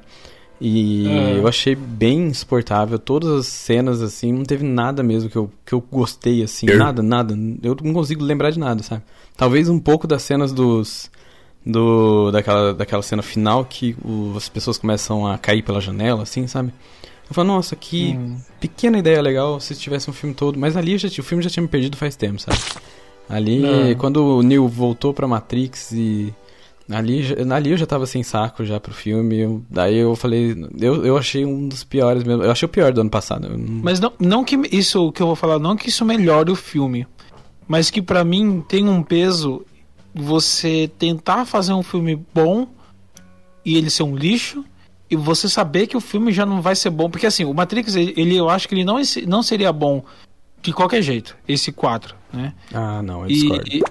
E 0.61 1.07
uhum. 1.07 1.37
eu 1.37 1.49
achei 1.49 1.75
bem 1.77 2.27
insuportável. 2.27 2.99
Todas 2.99 3.31
as 3.31 3.47
cenas, 3.47 4.03
assim, 4.03 4.33
não 4.33 4.43
teve 4.43 4.65
nada 4.65 5.03
mesmo 5.03 5.31
que 5.31 5.37
eu, 5.37 5.51
que 5.65 5.73
eu 5.73 5.81
gostei, 5.81 6.43
assim. 6.43 6.67
Nada, 6.67 7.01
nada. 7.03 7.35
Eu 7.63 7.77
não 7.83 7.93
consigo 7.93 8.25
lembrar 8.25 8.51
de 8.51 8.59
nada, 8.59 8.83
sabe? 8.83 9.03
Talvez 9.37 9.69
um 9.69 9.79
pouco 9.79 10.07
das 10.07 10.23
cenas 10.23 10.53
dos. 10.53 11.11
Do, 11.71 12.31
daquela, 12.31 12.73
daquela 12.73 13.03
cena 13.03 13.23
final 13.23 13.63
que 13.63 13.95
o, 14.03 14.33
as 14.37 14.49
pessoas 14.49 14.79
começam 14.79 15.27
a 15.27 15.37
cair 15.37 15.63
pela 15.63 15.83
janela, 15.83 16.23
assim, 16.23 16.47
sabe? 16.47 16.73
Eu 17.29 17.35
falo, 17.35 17.49
nossa, 17.49 17.77
que 17.77 18.17
hum. 18.17 18.39
pequena 18.59 18.99
ideia 18.99 19.21
legal 19.21 19.61
se 19.61 19.75
tivesse 19.75 20.09
um 20.09 20.15
filme 20.15 20.35
todo. 20.35 20.59
Mas 20.59 20.77
ali 20.77 20.97
já, 20.97 21.09
o 21.09 21.23
filme 21.23 21.45
já 21.45 21.51
tinha 21.51 21.63
me 21.63 21.69
perdido 21.69 21.97
faz 21.97 22.17
tempo, 22.17 22.41
sabe? 22.41 22.59
Ali, 23.29 23.59
Não. 23.59 23.95
quando 23.97 24.39
o 24.39 24.43
Neo 24.43 24.67
voltou 24.67 25.13
pra 25.13 25.29
Matrix 25.29 25.93
e. 25.93 26.33
Ali, 26.91 27.23
ali 27.53 27.71
eu 27.73 27.77
já 27.77 27.85
tava 27.85 28.07
sem 28.07 28.23
saco 28.23 28.65
já 28.65 28.81
pro 28.81 28.95
filme. 28.95 29.39
Eu, 29.39 29.63
daí 29.69 29.99
eu 29.99 30.17
falei. 30.17 30.57
Eu, 30.81 31.05
eu 31.05 31.19
achei 31.19 31.45
um 31.45 31.69
dos 31.69 31.85
piores 31.85 32.25
mesmo. 32.25 32.43
Eu 32.43 32.51
achei 32.51 32.65
o 32.65 32.71
pior 32.71 32.91
do 32.95 33.03
ano 33.03 33.11
passado. 33.11 33.47
Não... 33.47 33.59
Mas 33.59 34.01
não, 34.01 34.11
não 34.19 34.43
que 34.43 34.59
isso 34.73 35.13
que 35.13 35.21
eu 35.21 35.27
vou 35.27 35.37
falar, 35.37 35.59
não 35.59 35.77
que 35.77 35.91
isso 35.91 36.07
melhore 36.07 36.51
o 36.51 36.57
filme. 36.57 37.07
Mas 37.67 37.91
que 37.91 38.01
para 38.01 38.25
mim 38.25 38.65
tem 38.67 38.89
um 38.89 39.03
peso 39.03 39.63
você 40.23 40.91
tentar 40.99 41.45
fazer 41.45 41.73
um 41.73 41.83
filme 41.83 42.17
bom 42.35 42.67
e 43.65 43.77
ele 43.77 43.91
ser 43.91 44.03
um 44.03 44.17
lixo 44.17 44.65
e 45.11 45.17
você 45.17 45.49
saber 45.49 45.87
que 45.87 45.97
o 45.97 46.01
filme 46.01 46.33
já 46.33 46.45
não 46.45 46.61
vai 46.61 46.75
ser 46.75 46.91
bom. 46.91 47.11
Porque 47.11 47.27
assim, 47.27 47.45
o 47.45 47.55
Matrix, 47.55 47.95
ele, 47.95 48.37
eu 48.37 48.49
acho 48.49 48.69
que 48.69 48.75
ele 48.75 48.85
não, 48.85 48.97
não 49.27 49.43
seria 49.43 49.73
bom 49.73 50.05
de 50.61 50.73
qualquer 50.73 51.03
jeito, 51.03 51.37
esse 51.47 51.71
4, 51.71 52.15
né? 52.33 52.53
Ah, 52.73 53.01
não, 53.03 53.23
eu 53.23 53.29
discordo. 53.29 53.65
E, 53.69 53.83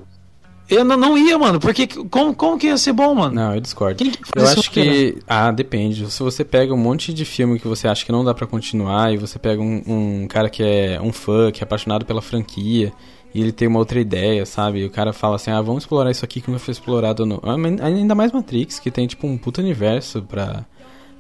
eu 0.70 0.84
não, 0.84 0.98
não 0.98 1.18
ia, 1.18 1.38
mano, 1.40 1.60
porque 1.62 1.88
como, 1.88 2.36
como 2.36 2.58
que 2.58 2.68
ia 2.68 2.78
ser 2.78 2.92
bom, 2.92 3.16
mano? 3.16 3.34
Não, 3.34 3.56
eu 3.56 3.62
discordo. 3.62 4.04
Que 4.04 4.12
eu 4.36 4.46
acho 4.46 4.70
que. 4.70 5.18
Ah, 5.26 5.50
depende. 5.50 6.12
Se 6.12 6.22
você 6.22 6.44
pega 6.44 6.74
um 6.74 6.78
monte 6.78 7.14
de 7.14 7.24
filme 7.24 7.58
que 7.58 7.68
você 7.68 7.88
acha 7.88 8.06
que 8.06 8.12
não 8.12 8.24
dá 8.24 8.34
para 8.34 8.46
continuar, 8.46 9.14
e 9.14 9.18
você 9.18 9.40
pega 9.40 9.62
um, 9.62 9.82
um, 9.88 10.28
cara 10.28 10.50
que 10.50 10.62
é 10.62 11.00
um 11.02 11.14
fã, 11.14 11.52
que 11.52 11.62
é 11.62 11.64
apaixonado 11.64 12.06
pela 12.06 12.22
franquia, 12.22 12.92
e 13.34 13.42
ele 13.42 13.52
tem 13.52 13.68
uma 13.68 13.80
outra 13.80 14.00
ideia, 14.00 14.46
sabe? 14.46 14.86
O 14.86 14.90
cara 14.90 15.14
fala 15.14 15.36
assim, 15.36 15.52
ah, 15.52 15.62
vamos 15.62 15.84
explorar 15.84 16.12
isso 16.12 16.26
aqui 16.26 16.42
que 16.42 16.50
não 16.50 16.60
foi 16.60 16.72
explorado 16.72 17.26
no. 17.26 17.42
Ah, 17.44 17.56
ainda 17.86 18.16
mais 18.16 18.32
Matrix, 18.32 18.80
que 18.80 18.90
tem 18.90 19.08
tipo 19.08 19.28
um 19.28 19.38
puto 19.38 19.62
universo 19.62 20.22
pra 20.24 20.66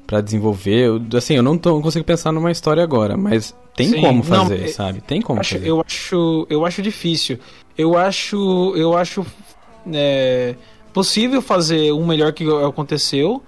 para 0.08 0.22
desenvolver. 0.22 0.89
Assim, 1.15 1.36
eu 1.36 1.43
não, 1.43 1.58
tô, 1.58 1.72
não 1.72 1.82
consigo 1.82 2.06
pensar 2.06 2.32
numa 2.32 2.50
história 2.50 2.82
agora, 2.82 3.17
mas 3.17 3.54
tem 3.76 3.89
Sim, 3.89 4.02
como 4.02 4.24
fazer, 4.24 4.58
não, 4.60 4.65
é, 4.65 4.67
sabe? 4.70 5.02
Tem 5.02 5.22
como 5.22 5.41
acho, 5.41 5.56
fazer. 5.56 5.67
Eu 5.67 5.84
acho, 5.86 6.48
eu 6.50 6.65
acho 6.65 6.82
difícil. 6.82 7.38
Eu 7.78 7.98
acho, 7.98 8.74
eu 8.76 8.98
acho 8.98 9.26
é, 9.93 10.56
possível 10.93 11.41
fazer 11.41 11.91
um 11.91 12.08
melhor 12.08 12.32
que 12.32 12.46
aconteceu. 12.65 13.43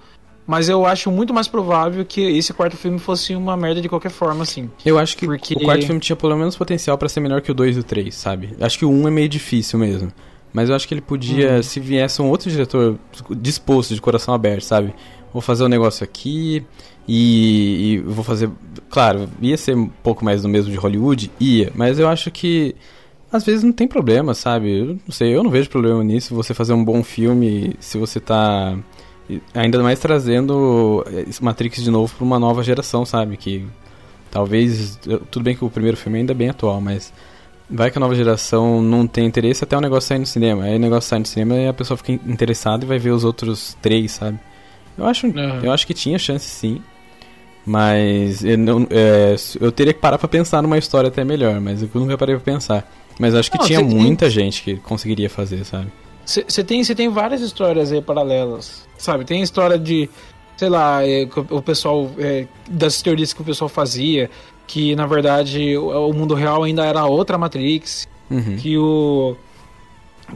Mas 0.50 0.68
eu 0.68 0.84
acho 0.84 1.12
muito 1.12 1.32
mais 1.32 1.46
provável 1.46 2.04
que 2.04 2.20
esse 2.20 2.52
quarto 2.52 2.76
filme 2.76 2.98
fosse 2.98 3.36
uma 3.36 3.56
merda 3.56 3.80
de 3.80 3.88
qualquer 3.88 4.10
forma, 4.10 4.42
assim. 4.42 4.68
Eu 4.84 4.98
acho 4.98 5.16
que 5.16 5.24
porque... 5.24 5.54
o 5.54 5.60
quarto 5.60 5.86
filme 5.86 6.00
tinha 6.00 6.16
pelo 6.16 6.36
menos 6.36 6.56
potencial 6.56 6.98
para 6.98 7.08
ser 7.08 7.20
melhor 7.20 7.40
que 7.40 7.52
o 7.52 7.54
2 7.54 7.76
e 7.76 7.80
o 7.80 7.84
3, 7.84 8.12
sabe? 8.12 8.50
Acho 8.60 8.76
que 8.76 8.84
o 8.84 8.90
1 8.90 9.02
um 9.02 9.06
é 9.06 9.10
meio 9.12 9.28
difícil 9.28 9.78
mesmo. 9.78 10.12
Mas 10.52 10.68
eu 10.68 10.74
acho 10.74 10.88
que 10.88 10.92
ele 10.92 11.00
podia, 11.00 11.58
hum. 11.58 11.62
se 11.62 11.78
viesse 11.78 12.20
um 12.20 12.28
outro 12.28 12.50
diretor 12.50 12.98
disposto, 13.36 13.94
de 13.94 14.00
coração 14.00 14.34
aberto, 14.34 14.64
sabe? 14.64 14.92
vou 15.32 15.40
fazer 15.40 15.64
um 15.64 15.68
negócio 15.68 16.04
aqui 16.04 16.64
e, 17.06 17.94
e, 17.94 17.98
vou 17.98 18.24
fazer. 18.24 18.50
Claro, 18.88 19.28
ia 19.40 19.56
ser 19.56 19.76
um 19.76 19.86
pouco 19.86 20.24
mais 20.24 20.42
do 20.42 20.48
mesmo 20.48 20.70
de 20.70 20.76
Hollywood? 20.76 21.30
Ia, 21.40 21.72
mas 21.74 21.98
eu 21.98 22.08
acho 22.08 22.30
que 22.30 22.74
às 23.32 23.44
vezes 23.44 23.62
não 23.62 23.72
tem 23.72 23.86
problema, 23.86 24.34
sabe? 24.34 24.78
Eu 24.80 24.86
não 24.86 25.12
sei, 25.12 25.34
eu 25.34 25.42
não 25.42 25.50
vejo 25.50 25.70
problema 25.70 26.02
nisso 26.02 26.34
você 26.34 26.52
fazer 26.52 26.72
um 26.72 26.84
bom 26.84 27.02
filme 27.02 27.76
se 27.78 27.96
você 27.96 28.18
tá. 28.18 28.76
Ainda 29.54 29.82
mais 29.82 29.98
trazendo 29.98 31.04
Matrix 31.40 31.82
de 31.82 31.90
novo 31.90 32.14
para 32.14 32.24
uma 32.24 32.38
nova 32.38 32.62
geração, 32.62 33.04
sabe? 33.04 33.36
Que 33.36 33.66
talvez. 34.30 34.98
Tudo 35.30 35.42
bem 35.42 35.56
que 35.56 35.64
o 35.64 35.70
primeiro 35.70 35.96
filme 35.96 36.18
ainda 36.18 36.32
é 36.32 36.34
bem 36.34 36.48
atual, 36.48 36.80
mas 36.80 37.12
vai 37.68 37.90
que 37.90 37.98
a 37.98 38.00
nova 38.00 38.14
geração 38.14 38.82
não 38.82 39.06
tem 39.06 39.26
interesse 39.26 39.62
até 39.62 39.76
o 39.76 39.80
negócio 39.80 40.08
sair 40.08 40.18
no 40.18 40.26
cinema. 40.26 40.64
Aí 40.64 40.76
o 40.76 40.78
negócio 40.78 41.08
sai 41.08 41.20
no 41.20 41.26
cinema 41.26 41.54
e 41.54 41.68
a 41.68 41.72
pessoa 41.72 41.96
fica 41.96 42.12
interessada 42.12 42.84
e 42.84 42.88
vai 42.88 42.98
ver 42.98 43.10
os 43.10 43.24
outros 43.24 43.76
três, 43.80 44.12
sabe? 44.12 44.38
Eu 44.98 45.06
acho, 45.06 45.26
uhum. 45.26 45.60
eu 45.62 45.72
acho 45.72 45.86
que 45.86 45.94
tinha 45.94 46.18
chance 46.18 46.46
sim. 46.46 46.82
Mas 47.64 48.42
eu, 48.42 48.58
não, 48.58 48.86
é, 48.90 49.36
eu 49.60 49.70
teria 49.70 49.92
que 49.92 50.00
parar 50.00 50.18
pra 50.18 50.26
pensar 50.26 50.62
numa 50.62 50.78
história 50.78 51.08
até 51.08 51.24
melhor, 51.24 51.60
mas 51.60 51.82
eu 51.82 51.88
nunca 51.94 52.16
parei 52.18 52.34
pra 52.34 52.44
pensar. 52.44 52.90
Mas 53.18 53.34
acho 53.34 53.50
que 53.50 53.58
não, 53.58 53.66
tinha 53.66 53.80
muita 53.82 54.26
tem... 54.26 54.30
gente 54.30 54.62
que 54.62 54.76
conseguiria 54.76 55.28
fazer, 55.28 55.64
sabe? 55.64 55.88
Você 56.24 56.62
tem, 56.62 56.82
tem 56.84 57.08
várias 57.08 57.40
histórias 57.40 57.90
aí 57.90 58.00
paralelas, 58.00 58.86
sabe? 58.96 59.24
Tem 59.24 59.42
história 59.42 59.78
de, 59.78 60.08
sei 60.56 60.68
lá, 60.68 61.06
é, 61.06 61.28
o 61.50 61.60
pessoal, 61.60 62.10
é, 62.18 62.46
das 62.68 63.02
teorias 63.02 63.32
que 63.32 63.42
o 63.42 63.44
pessoal 63.44 63.68
fazia, 63.68 64.30
que 64.66 64.94
na 64.94 65.06
verdade 65.06 65.76
o, 65.76 66.08
o 66.08 66.12
mundo 66.12 66.34
real 66.34 66.62
ainda 66.62 66.84
era 66.84 67.04
outra 67.04 67.36
Matrix, 67.36 68.08
uhum. 68.30 68.56
que 68.56 68.78
o 68.78 69.36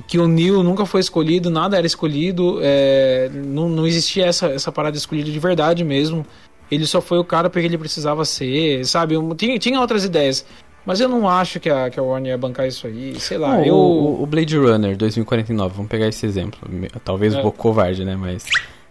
que 0.06 0.18
o 0.18 0.26
Neil 0.26 0.62
nunca 0.62 0.84
foi 0.84 1.00
escolhido, 1.00 1.50
nada 1.50 1.76
era 1.76 1.86
escolhido, 1.86 2.58
é, 2.62 3.30
não, 3.32 3.68
não 3.68 3.86
existia 3.86 4.26
essa, 4.26 4.46
essa 4.48 4.72
parada 4.72 4.96
escolhida 4.96 5.30
de 5.30 5.38
verdade 5.38 5.84
mesmo. 5.84 6.26
Ele 6.70 6.86
só 6.86 7.00
foi 7.00 7.18
o 7.18 7.24
cara 7.24 7.48
porque 7.48 7.66
ele 7.66 7.78
precisava 7.78 8.24
ser, 8.24 8.84
sabe? 8.86 9.14
Tinha, 9.36 9.58
tinha 9.58 9.80
outras 9.80 10.04
ideias. 10.04 10.44
Mas 10.86 11.00
eu 11.00 11.08
não 11.08 11.28
acho 11.28 11.58
que 11.58 11.70
a, 11.70 11.88
que 11.88 11.98
a 11.98 12.02
Warner 12.02 12.32
ia 12.32 12.38
bancar 12.38 12.66
isso 12.66 12.86
aí, 12.86 13.18
sei 13.18 13.38
lá. 13.38 13.56
Não, 13.56 13.64
eu... 13.64 13.74
o, 13.74 14.22
o, 14.22 14.26
Blade 14.26 14.56
Runner 14.56 14.96
2049, 14.96 15.74
vamos 15.74 15.90
pegar 15.90 16.06
esse 16.08 16.26
exemplo. 16.26 16.60
Talvez 17.02 17.34
é. 17.34 17.38
um 17.38 17.42
pouco 17.42 17.58
covarde, 17.58 18.04
né? 18.04 18.16
Mas. 18.16 18.44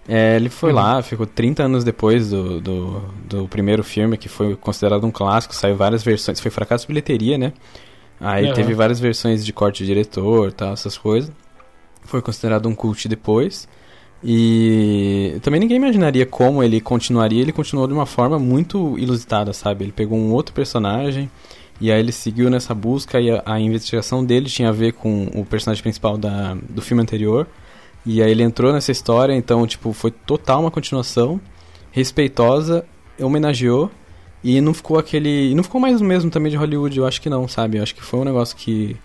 É, 0.08 0.36
ele 0.36 0.50
foi 0.50 0.72
uhum. 0.72 0.76
lá, 0.76 1.02
ficou 1.02 1.26
30 1.26 1.64
anos 1.64 1.84
depois 1.84 2.30
do, 2.30 2.60
do, 2.60 3.04
do, 3.26 3.48
primeiro 3.48 3.84
filme, 3.84 4.18
que 4.18 4.28
foi 4.28 4.54
considerado 4.56 5.06
um 5.06 5.12
clássico, 5.12 5.56
saiu 5.56 5.78
várias 5.78 6.04
versões, 6.04 6.42
foi 6.42 6.52
fracasso 6.52 6.84
de 6.84 6.90
bilheteria, 6.90 7.38
né? 7.38 7.54
Aí 8.20 8.48
uhum. 8.48 8.54
teve 8.54 8.74
várias 8.74 9.00
versões 9.00 9.46
de 9.46 9.54
corte 9.54 9.80
de 9.80 9.86
diretor, 9.86 10.52
tal, 10.52 10.74
essas 10.74 10.98
coisas. 10.98 11.32
Foi 12.02 12.22
considerado 12.22 12.68
um 12.68 12.76
cult 12.76 13.08
depois. 13.08 13.68
E 14.22 15.38
também 15.42 15.60
ninguém 15.60 15.78
imaginaria 15.78 16.26
como 16.26 16.64
ele 16.64 16.80
continuaria. 16.80 17.42
Ele 17.42 17.52
continuou 17.52 17.88
de 17.88 17.94
uma 17.94 18.06
forma 18.06 18.40
muito 18.40 18.98
ilusitada, 18.98 19.52
sabe? 19.52 19.86
Ele 19.86 19.92
pegou 19.92 20.18
um 20.18 20.32
outro 20.32 20.54
personagem 20.54 21.30
e 21.84 21.92
aí 21.92 22.00
ele 22.00 22.14
seguiu 22.14 22.50
nessa 22.50 22.74
busca 22.74 23.20
e 23.20 23.30
a, 23.30 23.44
a 23.46 23.60
investigação 23.60 24.24
dele 24.24 24.46
tinha 24.46 24.70
a 24.70 24.72
ver 24.72 24.94
com 24.94 25.26
o 25.36 25.44
personagem 25.44 25.84
principal 25.84 26.18
da, 26.18 26.56
do 26.70 26.82
filme 26.82 27.04
anterior. 27.04 27.46
E 28.06 28.24
aí 28.24 28.32
ele 28.32 28.42
entrou 28.42 28.72
nessa 28.72 28.90
história, 28.90 29.34
então, 29.34 29.68
tipo, 29.68 29.92
foi 29.92 30.10
total 30.10 30.62
uma 30.62 30.72
continuação, 30.72 31.42
respeitosa, 31.92 32.86
homenageou 33.20 33.92
e 34.42 34.62
não 34.62 34.74
ficou 34.74 34.98
aquele. 34.98 35.54
Não 35.54 35.62
ficou 35.62 35.82
mais 35.82 36.00
o 36.00 36.06
mesmo 36.06 36.32
também 36.32 36.50
de 36.50 36.56
Hollywood, 36.56 36.98
eu 36.98 37.06
acho 37.06 37.22
que 37.22 37.30
não, 37.30 37.50
sabe? 37.50 37.80
Eu 37.80 37.84
acho 37.84 37.94
que 37.94 38.02
foi 38.02 38.22
um 38.22 38.24
negócio 38.24 38.56
que 38.56 38.96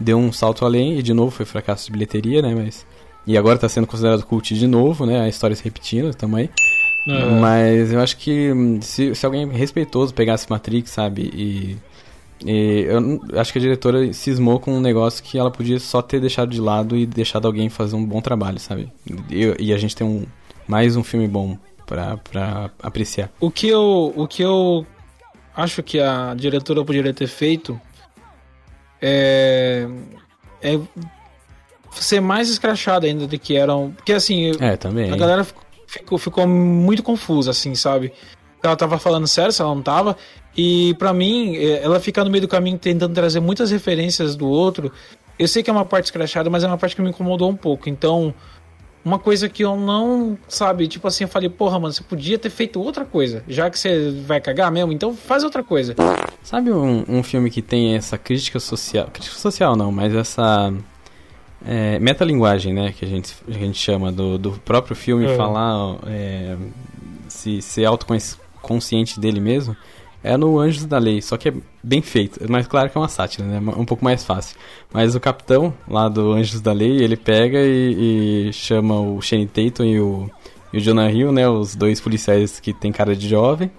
deu 0.00 0.18
um 0.18 0.32
salto 0.32 0.64
além 0.64 0.98
e 0.98 1.04
de 1.04 1.14
novo 1.14 1.30
foi 1.30 1.46
fracasso 1.46 1.86
de 1.86 1.92
bilheteria, 1.92 2.42
né? 2.42 2.52
Mas. 2.52 2.84
E 3.28 3.38
agora 3.38 3.60
tá 3.60 3.68
sendo 3.68 3.86
considerado 3.86 4.26
cult 4.26 4.52
de 4.52 4.66
novo, 4.66 5.06
né? 5.06 5.20
A 5.20 5.28
história 5.28 5.54
se 5.54 5.62
repetindo 5.62 6.12
também. 6.12 6.50
Uhum. 7.06 7.38
Mas 7.38 7.92
eu 7.92 8.00
acho 8.00 8.16
que 8.16 8.50
hum, 8.50 8.80
se, 8.82 9.14
se 9.14 9.24
alguém 9.24 9.48
respeitoso 9.50 10.12
pegasse 10.12 10.50
Matrix, 10.50 10.90
sabe? 10.90 11.30
E 11.32 11.76
E 12.44 12.86
eu 12.86 13.20
acho 13.40 13.52
que 13.52 13.58
a 13.58 13.62
diretora 13.62 14.12
cismou 14.12 14.60
com 14.60 14.74
um 14.74 14.80
negócio 14.80 15.24
que 15.24 15.38
ela 15.38 15.50
podia 15.50 15.80
só 15.80 16.02
ter 16.02 16.20
deixado 16.20 16.50
de 16.50 16.60
lado 16.60 16.96
e 16.96 17.06
deixado 17.06 17.46
alguém 17.46 17.68
fazer 17.68 17.96
um 17.96 18.04
bom 18.04 18.20
trabalho, 18.20 18.58
sabe? 18.58 18.92
E, 19.30 19.54
e 19.58 19.72
a 19.72 19.78
gente 19.78 19.96
tem 19.96 20.06
um, 20.06 20.26
mais 20.68 20.94
um 20.94 21.02
filme 21.02 21.26
bom 21.26 21.56
pra, 21.86 22.18
pra 22.18 22.70
apreciar. 22.82 23.30
O 23.40 23.50
que 23.50 23.68
eu, 23.68 24.12
o 24.14 24.28
que 24.28 24.42
eu 24.42 24.86
acho 25.56 25.82
que 25.82 25.98
a 26.00 26.34
diretora 26.34 26.84
poderia 26.84 27.14
ter 27.14 27.28
feito 27.28 27.80
é, 29.00 29.88
é 30.62 30.78
ser 31.92 32.20
mais 32.20 32.50
escrachada 32.50 33.06
ainda 33.06 33.26
do 33.26 33.38
que 33.38 33.56
eram. 33.56 33.92
Porque 33.92 34.12
assim, 34.12 34.52
é, 34.60 34.76
também. 34.76 35.10
a 35.12 35.16
galera 35.16 35.46
ficou, 35.86 36.18
ficou 36.18 36.46
muito 36.46 37.02
confusa, 37.02 37.50
assim, 37.50 37.74
sabe? 37.74 38.12
Ela 38.62 38.76
tava 38.76 38.98
falando 38.98 39.26
sério, 39.26 39.52
se 39.52 39.60
ela 39.60 39.74
não 39.74 39.82
tava. 39.82 40.16
E 40.56 40.94
para 40.94 41.12
mim, 41.12 41.56
é, 41.56 41.82
ela 41.82 41.98
fica 42.00 42.24
no 42.24 42.30
meio 42.30 42.42
do 42.42 42.48
caminho 42.48 42.78
tentando 42.78 43.14
trazer 43.14 43.40
muitas 43.40 43.70
referências 43.70 44.36
do 44.36 44.48
outro. 44.48 44.92
Eu 45.38 45.48
sei 45.48 45.62
que 45.62 45.70
é 45.70 45.72
uma 45.72 45.84
parte 45.84 46.06
escrachada, 46.06 46.48
mas 46.48 46.62
é 46.62 46.66
uma 46.66 46.78
parte 46.78 46.94
que 46.94 47.02
me 47.02 47.10
incomodou 47.10 47.50
um 47.50 47.56
pouco. 47.56 47.88
Então, 47.88 48.32
uma 49.04 49.18
coisa 49.18 49.48
que 49.48 49.62
eu 49.62 49.76
não, 49.76 50.38
sabe, 50.48 50.88
tipo 50.88 51.06
assim, 51.06 51.24
eu 51.24 51.28
falei, 51.28 51.48
porra, 51.48 51.78
mano, 51.78 51.92
você 51.92 52.02
podia 52.02 52.38
ter 52.38 52.48
feito 52.48 52.80
outra 52.80 53.04
coisa, 53.04 53.44
já 53.46 53.68
que 53.68 53.78
você 53.78 54.10
vai 54.26 54.40
cagar 54.40 54.72
mesmo, 54.72 54.92
então 54.92 55.14
faz 55.14 55.44
outra 55.44 55.62
coisa. 55.62 55.94
Sabe 56.42 56.72
um, 56.72 57.04
um 57.06 57.22
filme 57.22 57.50
que 57.50 57.60
tem 57.60 57.96
essa 57.96 58.16
crítica 58.16 58.58
social, 58.58 59.08
crítica 59.12 59.36
social 59.36 59.76
não, 59.76 59.92
mas 59.92 60.14
essa 60.14 60.72
é, 61.66 61.98
metalinguagem, 61.98 62.72
né, 62.72 62.94
que 62.96 63.04
a 63.04 63.08
gente, 63.08 63.34
a 63.46 63.52
gente 63.52 63.78
chama 63.78 64.10
do, 64.10 64.38
do 64.38 64.52
próprio 64.52 64.96
filme 64.96 65.26
é. 65.26 65.36
falar, 65.36 65.98
é, 66.06 66.56
se 67.28 67.60
ser 67.60 67.84
autoconsciente 67.84 69.20
dele 69.20 69.40
mesmo, 69.40 69.76
é 70.24 70.38
no 70.38 70.58
Anjos 70.58 70.86
da 70.86 70.96
Lei, 70.96 71.20
só 71.20 71.36
que 71.36 71.50
é 71.50 71.54
bem 71.82 72.00
feito. 72.00 72.40
Mas 72.50 72.66
claro 72.66 72.88
que 72.88 72.96
é 72.96 73.00
uma 73.00 73.08
sátira, 73.08 73.46
né? 73.46 73.60
Um 73.76 73.84
pouco 73.84 74.02
mais 74.02 74.24
fácil. 74.24 74.56
Mas 74.90 75.14
o 75.14 75.20
capitão 75.20 75.72
lá 75.86 76.08
do 76.08 76.32
Anjos 76.32 76.62
da 76.62 76.72
Lei, 76.72 77.02
ele 77.02 77.14
pega 77.14 77.58
e, 77.60 78.48
e 78.48 78.52
chama 78.54 78.98
o 78.98 79.20
Shane 79.20 79.46
Tatum 79.46 79.84
e 79.84 80.00
o, 80.00 80.30
e 80.72 80.78
o 80.78 80.80
Jonah 80.80 81.12
Hill, 81.12 81.30
né? 81.30 81.46
Os 81.46 81.76
dois 81.76 82.00
policiais 82.00 82.58
que 82.58 82.72
tem 82.72 82.90
cara 82.90 83.14
de 83.14 83.28
jovem. 83.28 83.70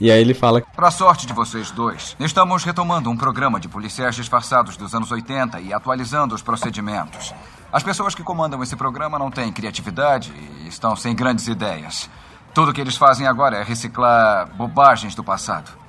E 0.00 0.10
aí 0.10 0.20
ele 0.20 0.34
fala: 0.34 0.60
Pra 0.74 0.90
sorte 0.90 1.28
de 1.28 1.32
vocês 1.32 1.70
dois, 1.70 2.16
estamos 2.18 2.64
retomando 2.64 3.08
um 3.08 3.16
programa 3.16 3.60
de 3.60 3.68
policiais 3.68 4.16
disfarçados 4.16 4.76
dos 4.76 4.96
anos 4.96 5.12
80 5.12 5.60
e 5.60 5.72
atualizando 5.72 6.34
os 6.34 6.42
procedimentos. 6.42 7.32
As 7.72 7.84
pessoas 7.84 8.16
que 8.16 8.22
comandam 8.24 8.60
esse 8.64 8.74
programa 8.74 9.16
não 9.16 9.30
têm 9.30 9.52
criatividade 9.52 10.32
e 10.60 10.68
estão 10.68 10.96
sem 10.96 11.14
grandes 11.14 11.46
ideias. 11.46 12.10
Tudo 12.52 12.72
que 12.72 12.80
eles 12.80 12.96
fazem 12.96 13.28
agora 13.28 13.58
é 13.58 13.62
reciclar 13.62 14.48
bobagens 14.56 15.14
do 15.14 15.22
passado. 15.22 15.83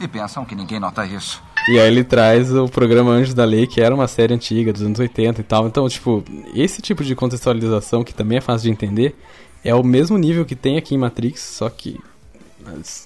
E 0.00 0.08
pensam 0.08 0.44
que 0.44 0.54
ninguém 0.54 0.80
nota 0.80 1.04
isso. 1.04 1.42
E 1.68 1.78
aí 1.78 1.86
ele 1.86 2.02
traz 2.02 2.52
o 2.52 2.66
programa 2.66 3.10
Anjos 3.10 3.34
da 3.34 3.44
Lei, 3.44 3.66
que 3.66 3.80
era 3.82 3.94
uma 3.94 4.08
série 4.08 4.32
antiga, 4.32 4.72
dos 4.72 4.80
anos 4.82 4.98
80 4.98 5.40
e 5.40 5.44
tal. 5.44 5.66
Então, 5.66 5.86
tipo, 5.88 6.24
esse 6.54 6.80
tipo 6.80 7.04
de 7.04 7.14
contextualização, 7.14 8.02
que 8.02 8.14
também 8.14 8.38
é 8.38 8.40
fácil 8.40 8.64
de 8.64 8.70
entender, 8.70 9.14
é 9.62 9.74
o 9.74 9.84
mesmo 9.84 10.16
nível 10.16 10.46
que 10.46 10.56
tem 10.56 10.78
aqui 10.78 10.94
em 10.94 10.98
Matrix, 10.98 11.40
só 11.40 11.68
que, 11.68 12.00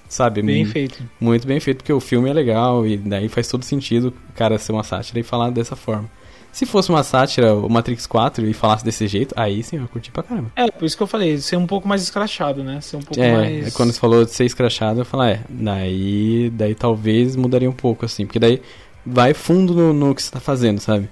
sabe... 0.07 0.41
Bem 0.41 0.65
feito. 0.65 1.03
Muito 1.19 1.45
bem 1.45 1.59
feito, 1.59 1.79
porque 1.79 1.91
o 1.91 1.99
filme 1.99 2.29
é 2.29 2.33
legal 2.33 2.87
e 2.87 2.95
daí 2.95 3.27
faz 3.27 3.49
todo 3.49 3.65
sentido 3.65 4.13
o 4.29 4.33
cara 4.33 4.57
ser 4.57 4.71
uma 4.71 4.83
sátira 4.83 5.19
e 5.19 5.23
falar 5.23 5.49
dessa 5.49 5.75
forma. 5.75 6.09
Se 6.55 6.65
fosse 6.65 6.89
uma 6.89 7.03
sátira, 7.03 7.53
o 7.53 7.69
Matrix 7.69 8.07
4, 8.07 8.47
e 8.47 8.53
falasse 8.53 8.85
desse 8.85 9.05
jeito, 9.09 9.35
aí 9.37 9.61
sim 9.61 9.75
eu 9.75 9.89
curti 9.89 10.09
pra 10.09 10.23
caramba. 10.23 10.53
É, 10.55 10.71
por 10.71 10.85
isso 10.85 10.95
que 10.95 11.03
eu 11.03 11.07
falei, 11.07 11.37
ser 11.37 11.57
um 11.57 11.67
pouco 11.67 11.85
mais 11.85 12.01
escrachado, 12.01 12.63
né? 12.63 12.79
Ser 12.79 12.95
um 12.95 13.01
pouco 13.01 13.21
é, 13.21 13.33
mais. 13.33 13.73
quando 13.73 13.91
você 13.91 13.99
falou 13.99 14.23
de 14.23 14.31
ser 14.31 14.45
escrachado, 14.45 15.01
eu 15.01 15.05
falei, 15.05 15.33
é, 15.33 15.39
daí, 15.49 16.49
daí 16.53 16.73
talvez 16.73 17.35
mudaria 17.35 17.69
um 17.69 17.73
pouco, 17.73 18.05
assim, 18.05 18.25
porque 18.25 18.39
daí 18.39 18.61
vai 19.05 19.33
fundo 19.33 19.73
no, 19.73 19.91
no 19.91 20.15
que 20.15 20.23
você 20.23 20.31
tá 20.31 20.39
fazendo, 20.39 20.79
sabe? 20.79 21.09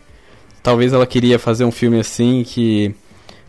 Talvez 0.64 0.94
ela 0.94 1.06
queria 1.06 1.38
fazer 1.38 1.66
um 1.66 1.72
filme 1.74 2.00
assim 2.00 2.46
que. 2.46 2.96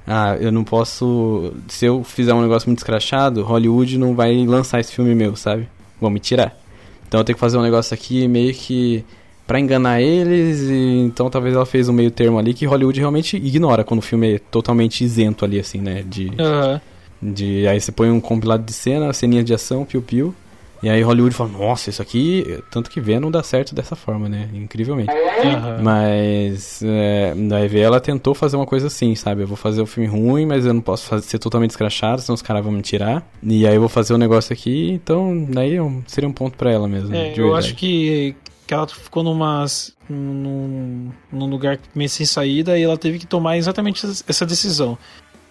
Ah, 0.05 0.37
eu 0.41 0.51
não 0.51 0.65
posso. 0.65 1.55
Se 1.69 1.87
eu 1.87 2.03
fizer 2.03 2.35
um 2.35 2.43
negócio 2.43 2.69
muito 2.69 2.79
escrachado, 2.79 3.45
Hollywood 3.45 3.99
não 3.99 4.17
vai 4.17 4.45
lançar 4.45 4.81
esse 4.81 4.93
filme 4.93 5.15
meu, 5.15 5.37
sabe? 5.37 5.69
Vão 6.01 6.11
me 6.11 6.19
tirar. 6.19 6.59
Então 7.07 7.21
eu 7.21 7.25
tenho 7.25 7.37
que 7.37 7.41
fazer 7.41 7.57
um 7.57 7.63
negócio 7.63 7.95
aqui 7.95 8.27
meio 8.27 8.53
que 8.53 9.05
para 9.47 9.61
enganar 9.61 10.01
eles, 10.01 10.63
e, 10.63 11.01
então 11.01 11.29
talvez 11.29 11.55
ela 11.55 11.67
fez 11.67 11.89
um 11.89 11.93
meio 11.93 12.11
termo 12.11 12.39
ali 12.39 12.55
que 12.55 12.67
Hollywood 12.67 12.99
realmente 12.99 13.37
ignora 13.37 13.85
quando 13.85 14.01
o 14.01 14.03
filme 14.03 14.35
é 14.35 14.39
totalmente 14.39 15.05
isento 15.05 15.45
ali, 15.45 15.59
assim, 15.59 15.79
né? 15.79 16.03
De, 16.07 16.29
uhum. 16.29 16.81
de 17.23 17.67
Aí 17.67 17.81
você 17.81 17.93
põe 17.93 18.11
um 18.11 18.21
compilado 18.21 18.65
de 18.65 18.73
cena, 18.73 19.13
ceninha 19.13 19.45
de 19.45 19.53
ação, 19.53 19.85
piu-piu. 19.85 20.35
E 20.83 20.89
aí 20.91 21.01
Hollywood 21.01 21.35
fala, 21.35 21.51
nossa, 21.51 21.89
isso 21.89 22.03
aqui, 22.03 22.63
tanto 22.71 22.91
que 22.91 23.01
vê, 23.01 23.19
não 23.19 23.31
dá 23.31 23.43
certo 23.43 23.75
dessa 23.75 23.97
forma, 23.97 24.29
né? 24.29 24.51
Incrivelmente. 24.53 25.11
Uhum. 25.11 25.83
Mas 25.83 26.83
é, 26.83 27.33
daí 27.35 27.67
vê, 27.69 27.81
ela 27.81 27.99
tentou 28.01 28.35
fazer 28.35 28.57
uma 28.57 28.67
coisa 28.67 28.89
assim, 28.89 29.15
sabe? 29.15 29.43
Eu 29.43 29.47
vou 29.47 29.57
fazer 29.57 29.81
o 29.81 29.85
um 29.85 29.87
filme 29.87 30.07
ruim, 30.07 30.45
mas 30.45 30.67
eu 30.67 30.75
não 30.75 30.83
posso 30.83 31.07
fazer, 31.07 31.27
ser 31.27 31.39
totalmente 31.39 31.71
escrachado, 31.71 32.21
senão 32.21 32.35
os 32.35 32.43
caras 32.43 32.63
vão 32.63 32.71
me 32.71 32.83
tirar. 32.83 33.27
E 33.43 33.67
aí 33.67 33.75
eu 33.75 33.81
vou 33.81 33.89
fazer 33.89 34.13
o 34.13 34.17
um 34.17 34.19
negócio 34.19 34.53
aqui, 34.53 34.91
então 34.91 35.47
daí 35.49 35.79
seria 36.07 36.29
um 36.29 36.33
ponto 36.33 36.59
para 36.59 36.71
ela 36.71 36.87
mesmo. 36.87 37.15
É, 37.15 37.33
eu 37.35 37.55
acho 37.57 37.75
que 37.75 38.37
que 38.67 38.75
ela 38.75 38.87
ficou 38.87 39.23
numa, 39.23 39.65
num, 40.09 41.11
num 41.31 41.47
lugar 41.47 41.79
meio 41.95 42.09
sem 42.09 42.25
saída 42.25 42.79
e 42.79 42.83
ela 42.83 42.97
teve 42.97 43.19
que 43.19 43.27
tomar 43.27 43.57
exatamente 43.57 44.07
essa 44.27 44.47
decisão. 44.47 44.99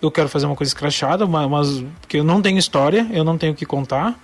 Eu 0.01 0.11
quero 0.11 0.27
fazer 0.27 0.45
uma 0.45 0.55
coisa 0.55 0.69
escrachada, 0.69 1.25
mas 1.25 1.83
porque 2.01 2.17
eu 2.17 2.23
não 2.23 2.41
tenho 2.41 2.57
história, 2.57 3.07
eu 3.11 3.23
não 3.23 3.37
tenho 3.37 3.53
o 3.53 3.55
que 3.55 3.65
contar. 3.65 4.19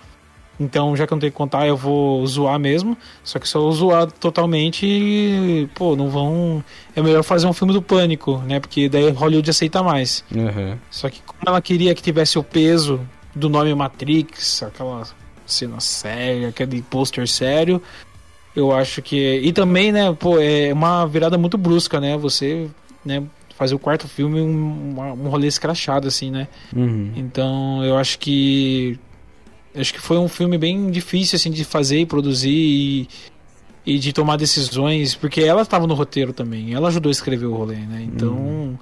Então, 0.58 0.94
já 0.94 1.06
que 1.06 1.12
eu 1.12 1.16
não 1.16 1.20
tenho 1.20 1.32
que 1.32 1.38
contar, 1.38 1.66
eu 1.66 1.74
vou 1.74 2.26
zoar 2.26 2.58
mesmo. 2.58 2.96
Só 3.24 3.38
que 3.38 3.48
se 3.48 3.56
eu 3.56 3.72
zoar 3.72 4.12
totalmente, 4.12 5.70
pô, 5.74 5.96
não 5.96 6.10
vão. 6.10 6.62
É 6.94 7.00
melhor 7.00 7.22
fazer 7.22 7.46
um 7.46 7.52
filme 7.54 7.72
do 7.72 7.80
pânico, 7.80 8.36
né? 8.46 8.60
Porque 8.60 8.86
daí 8.86 9.10
Hollywood 9.10 9.48
aceita 9.48 9.82
mais. 9.82 10.22
Uhum. 10.34 10.76
Só 10.90 11.08
que 11.08 11.22
como 11.22 11.40
ela 11.46 11.62
queria 11.62 11.94
que 11.94 12.02
tivesse 12.02 12.38
o 12.38 12.42
peso 12.44 13.00
do 13.34 13.48
nome 13.48 13.74
Matrix, 13.74 14.62
aquela 14.62 15.04
cena 15.46 15.80
séria, 15.80 16.48
aquele 16.48 16.82
pôster 16.82 17.26
sério, 17.26 17.82
eu 18.54 18.72
acho 18.72 19.00
que. 19.02 19.40
E 19.42 19.52
também, 19.52 19.92
né, 19.92 20.12
pô, 20.12 20.38
é 20.38 20.72
uma 20.72 21.06
virada 21.06 21.38
muito 21.38 21.56
brusca, 21.56 22.00
né? 22.00 22.16
Você, 22.16 22.68
né, 23.04 23.22
fazer 23.56 23.74
o 23.74 23.78
quarto 23.78 24.08
filme 24.08 24.40
um, 24.40 24.94
um 24.98 25.28
rolê 25.28 25.46
escrachado, 25.46 26.08
assim, 26.08 26.30
né? 26.30 26.48
Uhum. 26.74 27.12
Então, 27.16 27.84
eu 27.84 27.96
acho 27.96 28.18
que. 28.18 28.98
Acho 29.74 29.94
que 29.94 30.00
foi 30.00 30.18
um 30.18 30.28
filme 30.28 30.58
bem 30.58 30.90
difícil, 30.90 31.36
assim, 31.36 31.50
de 31.50 31.62
fazer 31.64 32.00
e 32.00 32.06
produzir 32.06 32.50
e, 32.50 33.08
e 33.86 33.98
de 34.00 34.12
tomar 34.12 34.36
decisões, 34.36 35.14
porque 35.14 35.42
ela 35.42 35.62
estava 35.62 35.86
no 35.86 35.94
roteiro 35.94 36.32
também, 36.32 36.74
ela 36.74 36.88
ajudou 36.88 37.08
a 37.08 37.12
escrever 37.12 37.46
o 37.46 37.54
rolê, 37.54 37.76
né? 37.76 38.02
Então, 38.02 38.32
uhum. 38.32 38.78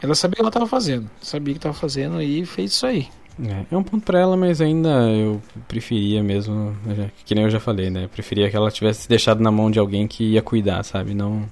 ela 0.00 0.14
sabia 0.14 0.34
o 0.34 0.36
que 0.36 0.40
ela 0.42 0.50
estava 0.50 0.68
fazendo, 0.68 1.10
sabia 1.20 1.50
o 1.50 1.54
que 1.54 1.58
estava 1.58 1.74
fazendo 1.74 2.22
e 2.22 2.46
fez 2.46 2.70
isso 2.70 2.86
aí. 2.86 3.08
É, 3.42 3.74
é 3.74 3.76
um 3.76 3.82
ponto 3.82 4.04
pra 4.04 4.20
ela, 4.20 4.36
mas 4.36 4.60
ainda 4.60 4.88
eu 5.10 5.42
preferia 5.66 6.22
mesmo, 6.22 6.76
que 7.24 7.34
nem 7.34 7.44
eu 7.44 7.50
já 7.50 7.58
falei, 7.58 7.90
né? 7.90 8.08
Preferia 8.12 8.48
que 8.48 8.56
ela 8.56 8.70
tivesse 8.70 9.08
deixado 9.08 9.42
na 9.42 9.50
mão 9.50 9.70
de 9.70 9.78
alguém 9.78 10.06
que 10.06 10.24
ia 10.32 10.42
cuidar, 10.42 10.82
sabe? 10.84 11.14
Não. 11.14 11.44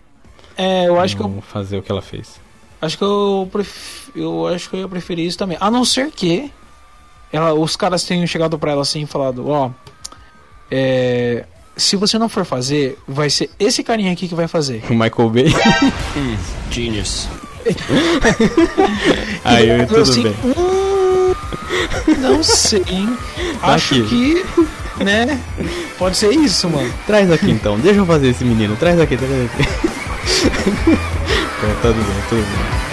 É, 0.57 0.87
eu 0.87 1.01
acho 1.01 1.17
que 1.17 1.23
eu. 1.23 1.43
fazer 1.43 1.79
o 1.79 1.83
que 1.83 1.91
ela 1.91 2.03
fez. 2.03 2.41
Acho 2.81 2.99
que 2.99 3.05
eu, 3.05 3.49
pref... 3.51 4.11
eu 4.15 4.47
acho 4.49 4.69
que 4.71 4.77
eu 4.77 4.81
ia 4.81 4.89
preferir 4.89 5.27
isso 5.27 5.39
também. 5.39 5.57
A 5.61 5.71
não 5.71 5.85
ser 5.85 6.11
que 6.11 6.51
ela, 7.33 7.55
os 7.55 7.77
caras 7.77 8.05
tenham 8.05 8.27
chegado 8.27 8.59
pra 8.59 8.73
ela 8.73 8.83
assim 8.83 9.03
e 9.03 9.07
falado: 9.07 9.49
Ó, 9.49 9.71
é, 10.71 11.45
se 11.77 11.97
você 11.97 12.19
não 12.19 12.29
for 12.29 12.45
fazer, 12.45 12.99
vai 13.07 13.31
ser 13.31 13.51
esse 13.59 13.83
carinha 13.83 14.13
aqui 14.13 14.29
que 14.29 14.35
vai 14.35 14.49
fazer. 14.49 14.83
O 14.91 14.95
Michael 14.95 15.31
Bay? 15.31 15.47
hum, 16.17 16.37
genius. 16.71 17.29
Aí 19.45 19.69
eu, 19.69 19.87
tudo 19.87 20.01
assim, 20.01 20.23
bem. 20.25 20.35
Hum, 20.45 20.82
não 22.19 22.43
sei. 22.43 23.09
Tá 23.61 23.75
Acho 23.75 23.95
aqui. 23.95 24.45
que, 24.99 25.05
né? 25.05 25.39
Pode 25.99 26.17
ser 26.17 26.33
isso, 26.33 26.69
mano. 26.69 26.93
Traz 27.07 27.31
aqui 27.31 27.51
então. 27.51 27.79
Deixa 27.79 28.01
eu 28.01 28.07
fazer 28.07 28.29
esse 28.29 28.45
menino. 28.45 28.77
Traz 28.77 29.01
aqui, 29.01 29.17
traz 29.17 29.33
aqui. 29.33 29.69
é, 31.63 31.75
tudo 31.83 31.95
bem, 31.95 32.23
tudo 32.29 32.43
bem. 32.43 32.92